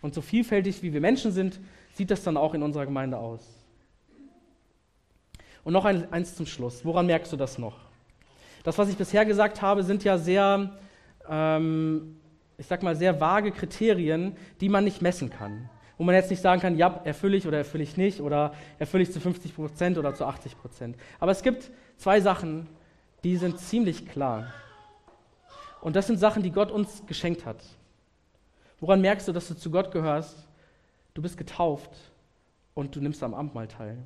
Und 0.00 0.14
so 0.14 0.20
vielfältig 0.20 0.82
wie 0.82 0.92
wir 0.92 1.00
Menschen 1.00 1.32
sind, 1.32 1.60
sieht 1.94 2.10
das 2.10 2.22
dann 2.22 2.36
auch 2.36 2.54
in 2.54 2.62
unserer 2.62 2.86
Gemeinde 2.86 3.18
aus. 3.18 3.46
Und 5.64 5.72
noch 5.72 5.84
eins 5.84 6.34
zum 6.34 6.46
Schluss. 6.46 6.84
Woran 6.84 7.06
merkst 7.06 7.32
du 7.32 7.36
das 7.36 7.58
noch? 7.58 7.76
Das, 8.64 8.78
was 8.78 8.88
ich 8.88 8.96
bisher 8.96 9.24
gesagt 9.24 9.62
habe, 9.62 9.82
sind 9.82 10.02
ja 10.04 10.18
sehr, 10.18 10.78
ähm, 11.28 12.16
ich 12.58 12.66
sag 12.66 12.82
mal, 12.82 12.96
sehr 12.96 13.20
vage 13.20 13.52
Kriterien, 13.52 14.36
die 14.60 14.68
man 14.68 14.84
nicht 14.84 15.02
messen 15.02 15.30
kann. 15.30 15.68
Wo 15.98 16.04
man 16.04 16.14
jetzt 16.14 16.30
nicht 16.30 16.42
sagen 16.42 16.60
kann, 16.60 16.76
ja, 16.76 17.00
erfülle 17.04 17.36
ich 17.36 17.46
oder 17.46 17.58
erfülle 17.58 17.84
ich 17.84 17.96
nicht 17.96 18.20
oder 18.20 18.54
erfülle 18.78 19.04
ich 19.04 19.12
zu 19.12 19.20
50 19.20 19.54
Prozent 19.54 19.98
oder 19.98 20.14
zu 20.14 20.24
80 20.24 20.58
Prozent. 20.58 20.96
Aber 21.20 21.30
es 21.30 21.42
gibt 21.42 21.70
zwei 21.96 22.20
Sachen, 22.20 22.66
die 23.22 23.36
sind 23.36 23.58
ziemlich 23.58 24.08
klar. 24.08 24.52
Und 25.82 25.96
das 25.96 26.06
sind 26.06 26.16
Sachen, 26.16 26.42
die 26.42 26.50
Gott 26.50 26.70
uns 26.70 27.04
geschenkt 27.06 27.44
hat. 27.44 27.62
Woran 28.80 29.00
merkst 29.00 29.28
du, 29.28 29.32
dass 29.32 29.48
du 29.48 29.54
zu 29.54 29.70
Gott 29.70 29.90
gehörst? 29.90 30.48
Du 31.12 31.20
bist 31.20 31.36
getauft 31.36 31.90
und 32.72 32.96
du 32.96 33.00
nimmst 33.00 33.22
am 33.22 33.34
Abendmahl 33.34 33.68
teil. 33.68 33.98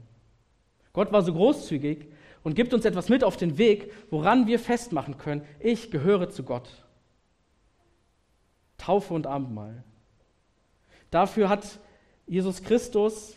Gott 0.93 1.13
war 1.13 1.23
so 1.23 1.33
großzügig 1.33 2.09
und 2.43 2.55
gibt 2.55 2.73
uns 2.73 2.85
etwas 2.85 3.09
mit 3.09 3.23
auf 3.23 3.37
den 3.37 3.59
Weg, 3.59 3.93
woran 4.11 4.47
wir 4.47 4.59
festmachen 4.59 5.19
können, 5.19 5.43
ich 5.61 5.91
gehöre 5.91 6.31
zu 6.31 6.43
Gott. 6.43 6.69
Taufe 8.79 9.15
und 9.15 9.27
Abendmahl. 9.27 9.85
Dafür 11.11 11.49
hat 11.49 11.79
Jesus 12.27 12.63
Christus 12.63 13.37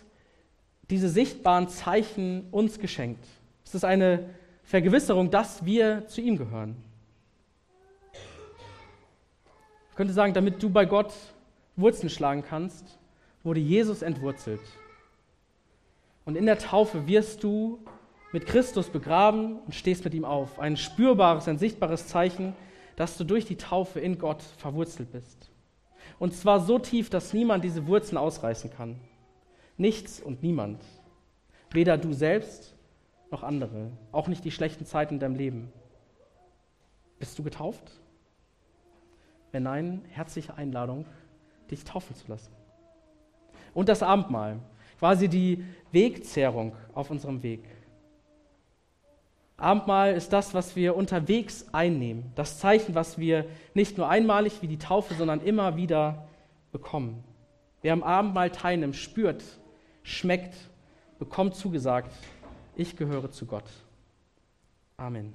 diese 0.89 1.09
sichtbaren 1.09 1.67
Zeichen 1.67 2.47
uns 2.51 2.79
geschenkt. 2.79 3.25
Es 3.65 3.75
ist 3.75 3.83
eine 3.83 4.29
Vergewisserung, 4.63 5.29
dass 5.29 5.65
wir 5.65 6.07
zu 6.07 6.21
ihm 6.21 6.37
gehören. 6.37 6.75
Ich 9.88 9.88
könnte 9.99 10.13
sagen, 10.13 10.33
damit 10.33 10.63
du 10.63 10.69
bei 10.69 10.85
Gott 10.85 11.13
Wurzeln 11.75 12.09
schlagen 12.09 12.41
kannst, 12.41 12.97
wurde 13.43 13.59
Jesus 13.59 14.01
entwurzelt. 14.01 14.61
Und 16.23 16.37
in 16.37 16.45
der 16.45 16.57
Taufe 16.57 17.05
wirst 17.05 17.43
du 17.43 17.79
mit 18.31 18.45
Christus 18.45 18.87
begraben 18.87 19.59
und 19.59 19.75
stehst 19.75 20.05
mit 20.05 20.13
ihm 20.13 20.23
auf. 20.23 20.57
Ein 20.57 20.77
spürbares, 20.77 21.49
ein 21.49 21.57
sichtbares 21.57 22.07
Zeichen, 22.07 22.55
dass 22.95 23.17
du 23.17 23.25
durch 23.25 23.43
die 23.43 23.57
Taufe 23.57 23.99
in 23.99 24.17
Gott 24.17 24.41
verwurzelt 24.41 25.11
bist. 25.11 25.51
Und 26.17 26.33
zwar 26.33 26.61
so 26.61 26.79
tief, 26.79 27.09
dass 27.09 27.33
niemand 27.33 27.65
diese 27.65 27.85
Wurzeln 27.85 28.17
ausreißen 28.17 28.71
kann. 28.71 29.01
Nichts 29.75 30.21
und 30.21 30.41
niemand. 30.41 30.81
Weder 31.71 31.97
du 31.97 32.13
selbst 32.13 32.73
noch 33.31 33.43
andere. 33.43 33.91
Auch 34.13 34.29
nicht 34.29 34.45
die 34.45 34.51
schlechten 34.51 34.85
Zeiten 34.85 35.15
in 35.15 35.19
deinem 35.19 35.35
Leben. 35.35 35.73
Bist 37.19 37.37
du 37.37 37.43
getauft? 37.43 37.99
Wenn 39.51 39.63
nein, 39.63 40.05
herzliche 40.09 40.55
Einladung, 40.55 41.05
dich 41.71 41.83
taufen 41.83 42.15
zu 42.15 42.27
lassen. 42.27 42.51
Und 43.73 43.89
das 43.89 44.03
Abendmahl 44.03 44.59
quasi 44.99 45.29
die 45.29 45.63
Wegzehrung 45.91 46.75
auf 46.93 47.09
unserem 47.09 47.41
Weg. 47.41 47.63
Abendmahl 49.57 50.13
ist 50.13 50.31
das, 50.31 50.53
was 50.53 50.75
wir 50.75 50.95
unterwegs 50.95 51.65
einnehmen, 51.73 52.31
das 52.35 52.59
Zeichen, 52.59 52.95
was 52.95 53.17
wir 53.17 53.45
nicht 53.73 53.97
nur 53.97 54.07
einmalig 54.07 54.61
wie 54.61 54.67
die 54.67 54.77
Taufe, 54.77 55.15
sondern 55.15 55.41
immer 55.41 55.75
wieder 55.75 56.27
bekommen. 56.71 57.23
Wer 57.81 57.93
am 57.93 58.03
Abendmahl 58.03 58.51
teilnimmt, 58.51 58.95
spürt, 58.95 59.43
schmeckt, 60.03 60.55
bekommt 61.17 61.55
zugesagt, 61.55 62.11
ich 62.75 62.95
gehöre 62.95 63.31
zu 63.31 63.45
Gott. 63.45 63.69
Amen. 64.95 65.33